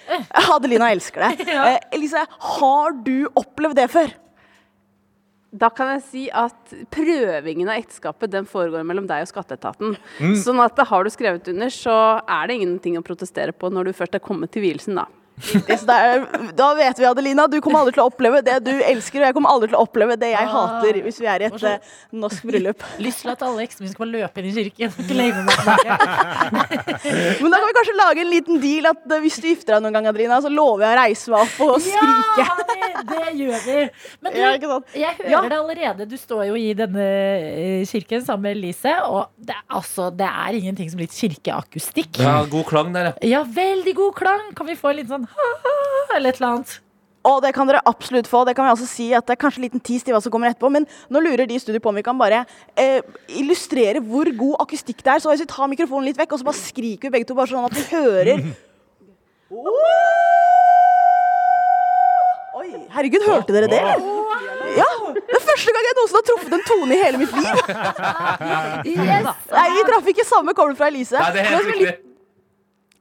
[0.55, 1.47] Adelina elsker det.
[1.53, 1.65] Ja.
[1.73, 2.25] Eh, Elise,
[2.57, 4.13] har du opplevd det før?
[5.53, 9.97] Da kan jeg si at prøvingen av ekteskapet den foregår mellom deg og skatteetaten.
[10.17, 10.37] Mm.
[10.41, 13.97] Sånn at har du skrevet under, så er det ingenting å protestere på når du
[13.99, 15.05] først er kommet til vielsen, da.
[15.43, 16.25] Riktig, så det er,
[16.55, 19.35] da vet vi, Adelina, du kommer aldri til å oppleve det du elsker, og jeg
[19.37, 21.77] kommer aldri til å oppleve det jeg hater hvis vi er i et eh,
[22.21, 22.79] norsk bryllup.
[23.01, 24.89] Lyst til at alle eksene mine skal bare løpe inn i kirken.
[27.41, 29.81] Men da kan vi kanskje lage en liten deal at eh, hvis du gifter deg
[29.85, 32.43] noen gang, Adelina, så lover jeg å reise meg opp og skrike.
[32.43, 32.65] Ja, det,
[33.09, 33.77] det gjør vi.
[34.23, 34.45] Men du, jeg
[35.17, 35.39] hører Ja.
[35.49, 36.01] det allerede.
[36.09, 40.51] Du står jo i denne eh, kirken sammen med Elise, og det, altså, det er
[40.59, 42.11] ingenting som litt kirkeakustikk.
[42.23, 43.15] Ja, god klang der, ja.
[43.33, 44.43] Ja, veldig god klang.
[44.57, 46.79] Kan vi få en liten sånn ha-ha eller et eller annet?
[47.23, 48.41] Og det kan dere absolutt få.
[48.43, 50.31] Det kan vi altså si at det er kanskje en liten tis til hva som
[50.33, 52.41] kommer etterpå, men nå lurer de i studio på om vi kan bare
[52.75, 52.99] eh,
[53.39, 55.23] illustrere hvor god akustikk det er.
[55.23, 57.51] Så hvis vi tar mikrofonen litt vekk, og så bare skriker vi begge to, bare
[57.53, 58.43] sånn at vi hører
[62.53, 63.79] Oi, herregud, hørte dere det?
[63.81, 64.03] eller?
[64.77, 64.89] Ja!
[65.13, 67.53] Det er første gang jeg noensinne har truffet en tone i hele mitt liv.
[69.57, 71.17] Nei, vi traff ikke samme kommer fra Elise.
[71.19, 72.12] Nei, det er helt riktig.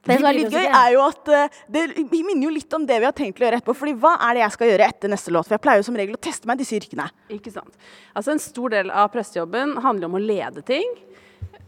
[0.03, 2.97] Det som er litt gøy, er jo at eh, det minner jo litt om det
[2.99, 3.75] vi har tenkt å gjøre etterpå.
[3.79, 5.47] Fordi hva er det jeg skal gjøre etter neste låt?
[5.47, 7.07] For jeg pleier jo som regel å teste meg i disse yrkene.
[7.31, 7.87] Ikke sant.
[8.11, 10.97] Altså En stor del av prestejobben handler om å lede ting.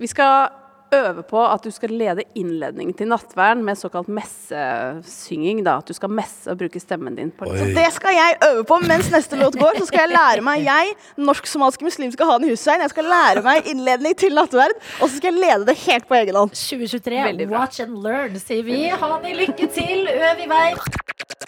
[0.01, 0.49] Vi skal
[0.93, 5.63] øve på at du skal lede innledning til nattverden med såkalt messesynging.
[5.65, 7.31] da, At du skal messe og bruke stemmen din.
[7.31, 9.79] på Så det skal jeg øve på mens neste låt går.
[9.79, 14.15] Så skal jeg lære meg jeg, norsk-somaliske muslimske Hani Hussein, jeg skal lære meg innledning
[14.17, 16.53] til nattverd, og så skal jeg lede det helt på egen hånd.
[16.55, 18.85] 2023, watch and learn, sier vi.
[18.89, 20.69] Hani, lykke til, øv i vei.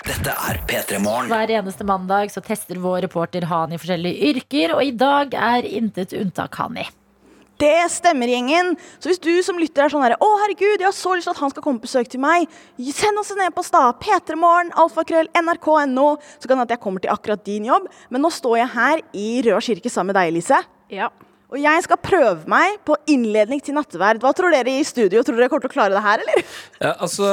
[0.07, 1.27] Dette er P3 Morgen.
[1.31, 6.15] Hver eneste mandag så tester vår reporter Hani forskjellige yrker, og i dag er intet
[6.17, 6.87] unntak Hani.
[7.57, 8.75] Det stemmer, gjengen.
[9.01, 11.33] Så hvis du som lytter er sånn her Å, herregud, jeg har så lyst til
[11.33, 12.45] at han skal komme på besøk til meg.
[12.93, 13.89] Send oss en e-post, da.
[13.97, 16.09] P3morgen, alfakrøll, nrk.no.
[16.37, 17.87] Så kan det at jeg kommer til akkurat din jobb.
[18.13, 20.61] Men nå står jeg her i Rød kirke sammen med deg, Elise.
[20.93, 21.09] Ja.
[21.47, 24.19] Og jeg skal prøve meg på innledning til nattverd.
[24.19, 25.21] Hva tror dere i studio?
[25.23, 26.41] Tror dere jeg kommer til å klare det her, eller?
[26.83, 27.29] Ja, altså,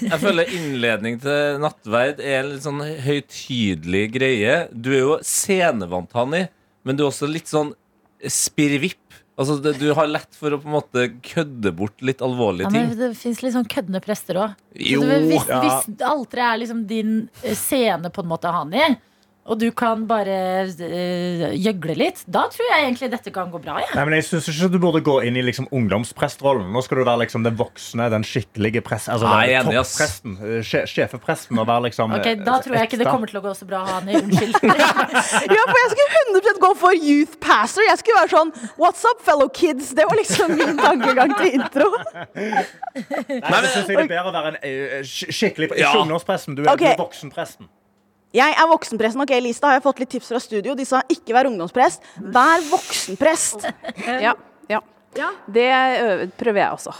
[0.00, 4.56] jeg føler innledning til nattverd er en litt sånn høytidelig greie.
[4.72, 6.46] Du er jo scenevant, Hanni,
[6.88, 7.74] men du er også litt sånn
[8.24, 9.03] spirrevipp.
[9.34, 12.84] Altså, det, du har lett for å på en måte kødde bort litt alvorlige ting.
[12.84, 14.52] Ja, men det fins litt sånn køddende prester òg.
[14.78, 15.58] Jo, Hvis, ja.
[15.64, 18.92] hvis alteret er liksom din eh, scene, på en måte, Hani,
[19.44, 23.74] og du kan bare uh, gjøgle litt, da tror jeg egentlig dette kan gå bra.
[23.82, 23.90] Ja.
[23.98, 26.70] Nei, men jeg synes ikke du burde gå inn i liksom ungdomsprestrollen.
[26.72, 30.38] Nå skal du være liksom den voksne, den skikkelige prest, altså, Nei, den toppresten.
[30.40, 31.60] eh, Sjefepresten.
[31.60, 33.84] Og være liksom Ok, Da tror jeg ikke det kommer til å gå så bra,
[33.90, 34.16] Hani.
[34.22, 34.56] Unnskyld.
[35.54, 37.84] Ja, for jeg skulle 100% gå for youth pastor.
[37.88, 39.92] Jeg skulle være sånn What's up, fellow kids?
[39.96, 41.90] Det var liksom min tankegang til intro.
[42.34, 42.64] Nei,
[43.28, 45.92] men synes jeg det er bedre å være en eh, skikkelig Ikke Ja.
[46.00, 46.96] ungdomspresten, du er, okay.
[46.98, 47.68] voksenpresten.
[48.34, 49.22] Jeg er voksenpresten.
[49.22, 50.74] Ok, Lise, da har jeg fått litt tips fra studio.
[50.74, 52.02] De sa ikke vær ungdomsprest,
[52.34, 53.68] vær voksenprest.
[54.24, 54.80] Ja.
[55.14, 55.28] ja.
[55.46, 55.68] Det
[56.40, 56.90] prøver jeg også.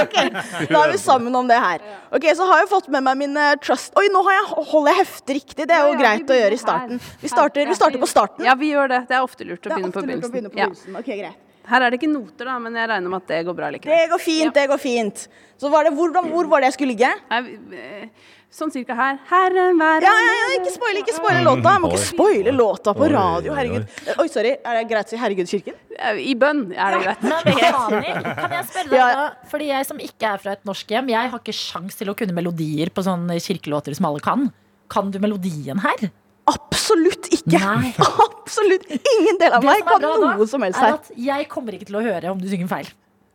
[0.70, 1.84] Da er vi sammen om det her.
[2.12, 4.92] Ok, Så har jeg fått med meg min eh, trust Oi, nå har jeg, holder
[4.92, 5.68] jeg heftet riktig.
[5.70, 7.00] Det er jo greit å gjøre i starten.
[7.22, 8.44] Vi starter, vi starter på starten.
[8.44, 9.04] Ja, vi gjør det.
[9.08, 10.58] Det er ofte lurt å begynne på begynne begynnelsen.
[10.58, 10.68] Ja.
[10.68, 10.98] begynnelsen.
[11.00, 11.46] Ok, greit.
[11.70, 13.94] Her er det ikke noter, da, men jeg regner med at det går bra likevel.
[13.94, 15.24] Det går fint, det går fint.
[15.60, 17.10] Så var det, hvor, hvor var det jeg skulle ligge?
[17.30, 17.40] Nei,
[17.78, 19.18] eh, Sånn cirka her.
[19.30, 21.74] Herren være Ja, ja, ja, ikke spoile ikke spoile låta.
[21.76, 23.52] Jeg må ikke spoile låta på radio.
[23.54, 23.84] Herregud.
[24.18, 24.56] Oi, sorry.
[24.58, 25.76] Er det greit å si 'herregud' i kirken?
[26.18, 27.22] I bønn er det greit.
[27.22, 31.12] Men kan jeg spørre deg da Fordi jeg som ikke er fra et norsk hjem,
[31.14, 34.48] jeg har ikke sjans til å kunne melodier på sånne kirkelåter som alle kan.
[34.90, 36.10] Kan du melodien her?
[36.50, 37.60] Absolutt ikke.
[37.60, 37.92] Nei.
[38.26, 40.98] Absolutt ingen del av Det meg kan noe som helst er her.
[41.14, 42.90] jeg kommer ikke til å høre om du synger feil.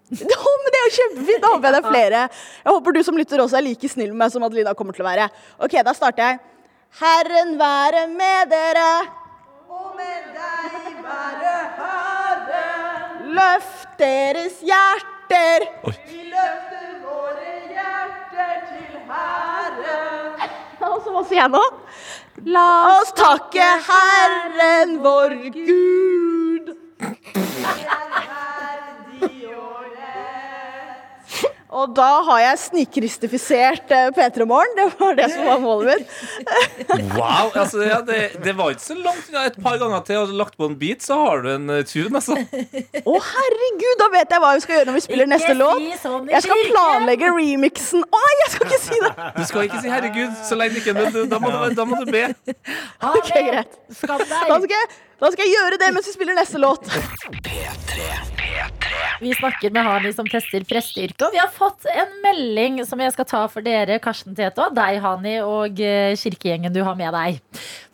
[0.36, 1.42] Ja, men det er jo kjempefint.
[1.42, 2.24] Da håper jeg det er flere.
[2.64, 5.06] Jeg håper du som lytter også er like snill med meg som Adelina kommer til
[5.06, 5.30] å være.
[5.66, 6.40] Ok, da starter jeg.
[7.02, 8.90] Herren være med dere.
[9.68, 12.68] Og med deg være Herre.
[13.36, 15.66] Løft deres hjerter.
[16.06, 20.50] Vi løfter våre hjerter til Herren.
[20.86, 21.64] Og så hva jeg nå?
[22.56, 22.68] La
[23.00, 26.76] oss takke Herren vår Gud.
[31.74, 34.74] Og da har jeg snikristifisert eh, P3 Morgen.
[34.78, 36.12] Det var det som var målet mitt.
[37.16, 39.46] Wow, altså, ja, det, det var ikke så langt unna.
[39.50, 42.12] Et par ganger til og lagt på en beat, så har du en eh, tune.
[42.20, 42.36] Altså.
[42.36, 45.88] Å, herregud, da vet jeg hva vi skal gjøre når vi spiller neste si låt.
[46.04, 48.06] sånn Jeg skal planlegge remixen.
[48.06, 49.12] Å, jeg skal ikke si det!
[49.40, 52.12] Du skal ikke si 'herregud' så lenge ikke men da må, du, da må du
[52.12, 52.28] be.
[53.02, 53.76] Ok, greit.
[53.90, 58.35] Da skal, jeg, da skal jeg gjøre det mens vi spiller neste låt.
[59.22, 63.14] Vi snakker med Hani som tester presteyrket, og vi har fått en melding som jeg
[63.16, 67.16] skal ta for dere, Karsten Tete, og deg, Hani, og eh, kirkegjengen du har med
[67.16, 67.40] deg.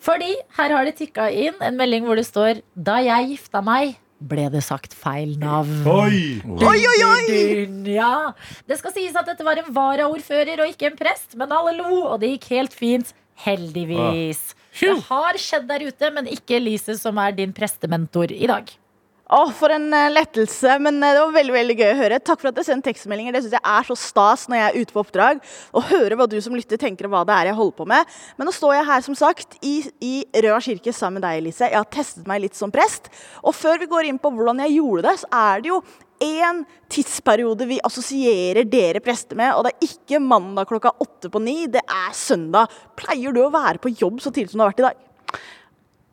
[0.01, 3.99] Fordi her har det tikka inn en melding hvor det står Da jeg gifta meg,
[4.21, 5.81] ble det sagt feil navn.
[5.89, 6.41] Oi!
[6.45, 7.39] Oi, oi, oi!
[7.89, 8.33] Ja.
[8.69, 12.03] Det skal sies at dette var en varaordfører og ikke en prest, men alle lo,
[12.03, 13.15] og det gikk helt fint.
[13.41, 14.51] Heldigvis.
[14.77, 18.69] Det har skjedd der ute, men ikke Elise, som er din prestementor i dag.
[19.31, 20.75] Å, for en eh, lettelse.
[20.83, 22.19] Men eh, det var veldig veldig gøy å høre.
[22.19, 23.31] Takk for at dere sendte tekstmeldinger.
[23.31, 25.39] Det synes jeg er så stas når jeg er ute på oppdrag.
[25.71, 28.11] Å høre hva du som lytter tenker og hva det er jeg holder på med.
[28.35, 30.13] Men nå står jeg her som sagt i, i
[30.43, 31.69] Røa kirke sammen med deg, Elise.
[31.69, 33.07] Jeg har testet meg litt som prest.
[33.45, 35.79] Og før vi går inn på hvordan jeg gjorde det, så er det jo
[36.21, 36.61] én
[36.91, 41.63] tidsperiode vi assosierer dere prester med, og det er ikke mandag klokka åtte på ni,
[41.71, 42.69] det er søndag.
[42.99, 45.07] Pleier du å være på jobb så tidlig som du har vært i dag?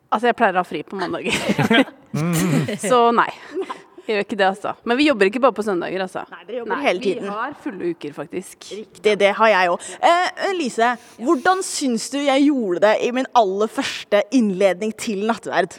[0.09, 1.35] Altså, jeg pleier å ha fri på mandager.
[2.89, 3.29] Så nei.
[4.09, 4.71] Jeg gjør ikke det, altså.
[4.89, 6.23] Men vi jobber ikke bare på søndager, altså.
[6.33, 7.27] Nei, dere jobber hele tiden.
[7.27, 8.55] Vi har fulle uker, faktisk.
[8.73, 9.85] Riktig, det har jeg òg.
[10.09, 15.77] Eh, Lise, hvordan syns du jeg gjorde det i min aller første innledning til nattverd?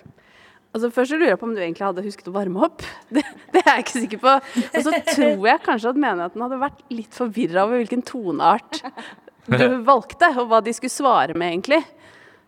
[0.71, 2.85] Altså Først så lurer jeg på om du egentlig hadde husket å varme opp.
[3.17, 4.37] Det, det er jeg ikke sikker på.
[4.71, 8.79] Og så tror jeg kanskje at menigheten hadde vært litt forvirra over hvilken toneart
[9.51, 11.81] du valgte, og hva de skulle svare med, egentlig.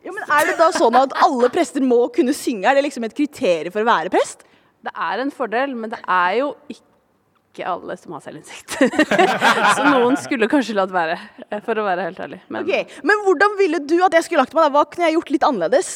[0.02, 2.66] Ja, men Er det da sånn at alle prester må kunne synge?
[2.68, 4.42] Er det liksom et kriterium for å være prest?
[4.82, 8.78] Det er en fordel, men det er jo ikke alle som har selvinnsikt.
[9.76, 11.18] Så noen skulle kanskje latt være,
[11.66, 12.40] for å være helt ærlig.
[12.48, 12.88] Men, okay.
[13.06, 14.66] men hvordan ville du at jeg skulle lagt meg?
[14.66, 14.74] da?
[14.74, 15.92] Hva kunne jeg gjort litt annerledes?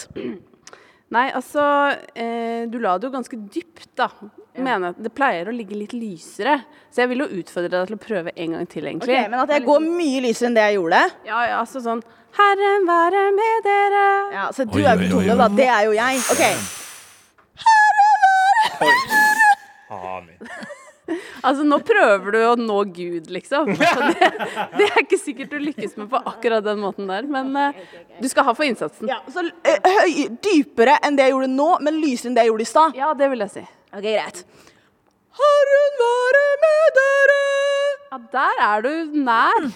[1.14, 1.62] Nei, altså
[2.18, 4.08] eh, Du la det jo ganske dypt, da.
[4.56, 6.58] Mener at Det pleier å ligge litt lysere.
[6.90, 9.14] Så jeg vil jo utfordre deg til å prøve en gang til, egentlig.
[9.14, 11.02] Okay, men at jeg går mye lysere enn det jeg gjorde?
[11.28, 12.02] Ja, ja, altså sånn
[12.36, 14.06] Herren være med dere.
[14.34, 15.46] Ja, Så du oi, er jo tone, da.
[15.56, 16.20] Det er jo jeg.
[16.34, 16.44] OK.
[17.66, 20.55] Herren være med dere.
[21.42, 23.72] Altså, nå prøver du å nå Gud, liksom.
[23.76, 24.30] Det,
[24.76, 28.28] det, er ikke sikkert du lykkes med på akkurat den måten der, men uh, du
[28.30, 29.08] skal ha for innsatsen.
[29.10, 32.52] Ja, så uh, høy, Dypere enn det jeg gjorde nå, men lysere enn det jeg
[32.52, 32.98] gjorde i stad?
[32.98, 33.64] Ja, det vil jeg si.
[33.92, 34.44] Ok, Greit.
[35.36, 37.42] Har hun vært med dere.
[38.06, 39.68] Ja, der er du nær.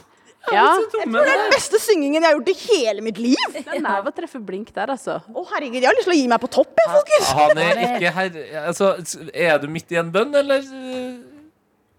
[0.48, 0.62] Ja.
[0.64, 3.40] Jeg tror det er den beste syngingen jeg har gjort i hele mitt liv.
[3.52, 5.18] Det er nær å treffe blink der, altså.
[5.20, 7.32] Å herregud, Jeg har lyst til å gi meg på topp, jeg, folkens.
[7.36, 8.94] Han er ikke her Altså,
[9.34, 10.64] er du midt i en bønn, eller?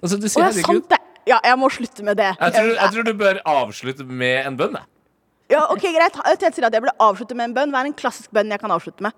[0.01, 0.97] Altså, du sier herregud.
[1.29, 2.31] Ja, jeg må slutte med det.
[2.39, 4.87] Jeg tror, jeg tror du bør avslutte med en bønn, jeg.
[5.51, 6.17] Ja, ok, greit.
[6.31, 7.73] Jeg sier at jeg burde avslutte med en bønn.
[7.73, 9.13] Hva er en klassisk bønn jeg kan avslutte med?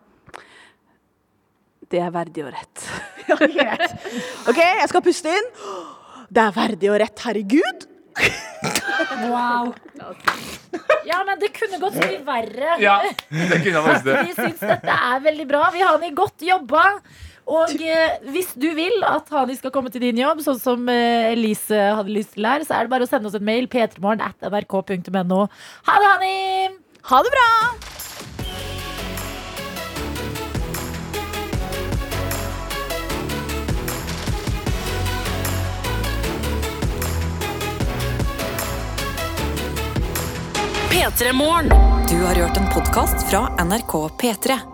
[1.93, 2.86] Det er verdig og rett.
[4.49, 5.49] OK, jeg skal puste inn.
[6.34, 7.86] Det er verdig og rett, herregud.
[9.29, 9.73] Wow.
[11.05, 12.77] Ja, men det kunne gått så mye verre.
[12.81, 12.95] Ja,
[13.29, 14.17] det kunne faktisk det.
[14.29, 15.67] Vi syns dette er veldig bra.
[15.75, 16.84] Vi har Hani godt jobba.
[17.49, 21.33] Og eh, hvis du vil at Hani skal komme til din jobb, sånn som eh,
[21.33, 23.67] Elise hadde lyst til her, så er det bare å sende oss en mail.
[23.67, 25.41] p3morgen at nrk.no.
[25.89, 26.37] Ha det, Hani!
[27.03, 27.49] Ha det bra!
[40.93, 41.67] P3 Morgen.
[42.07, 44.72] Du har hørt en podkast fra NRK P3.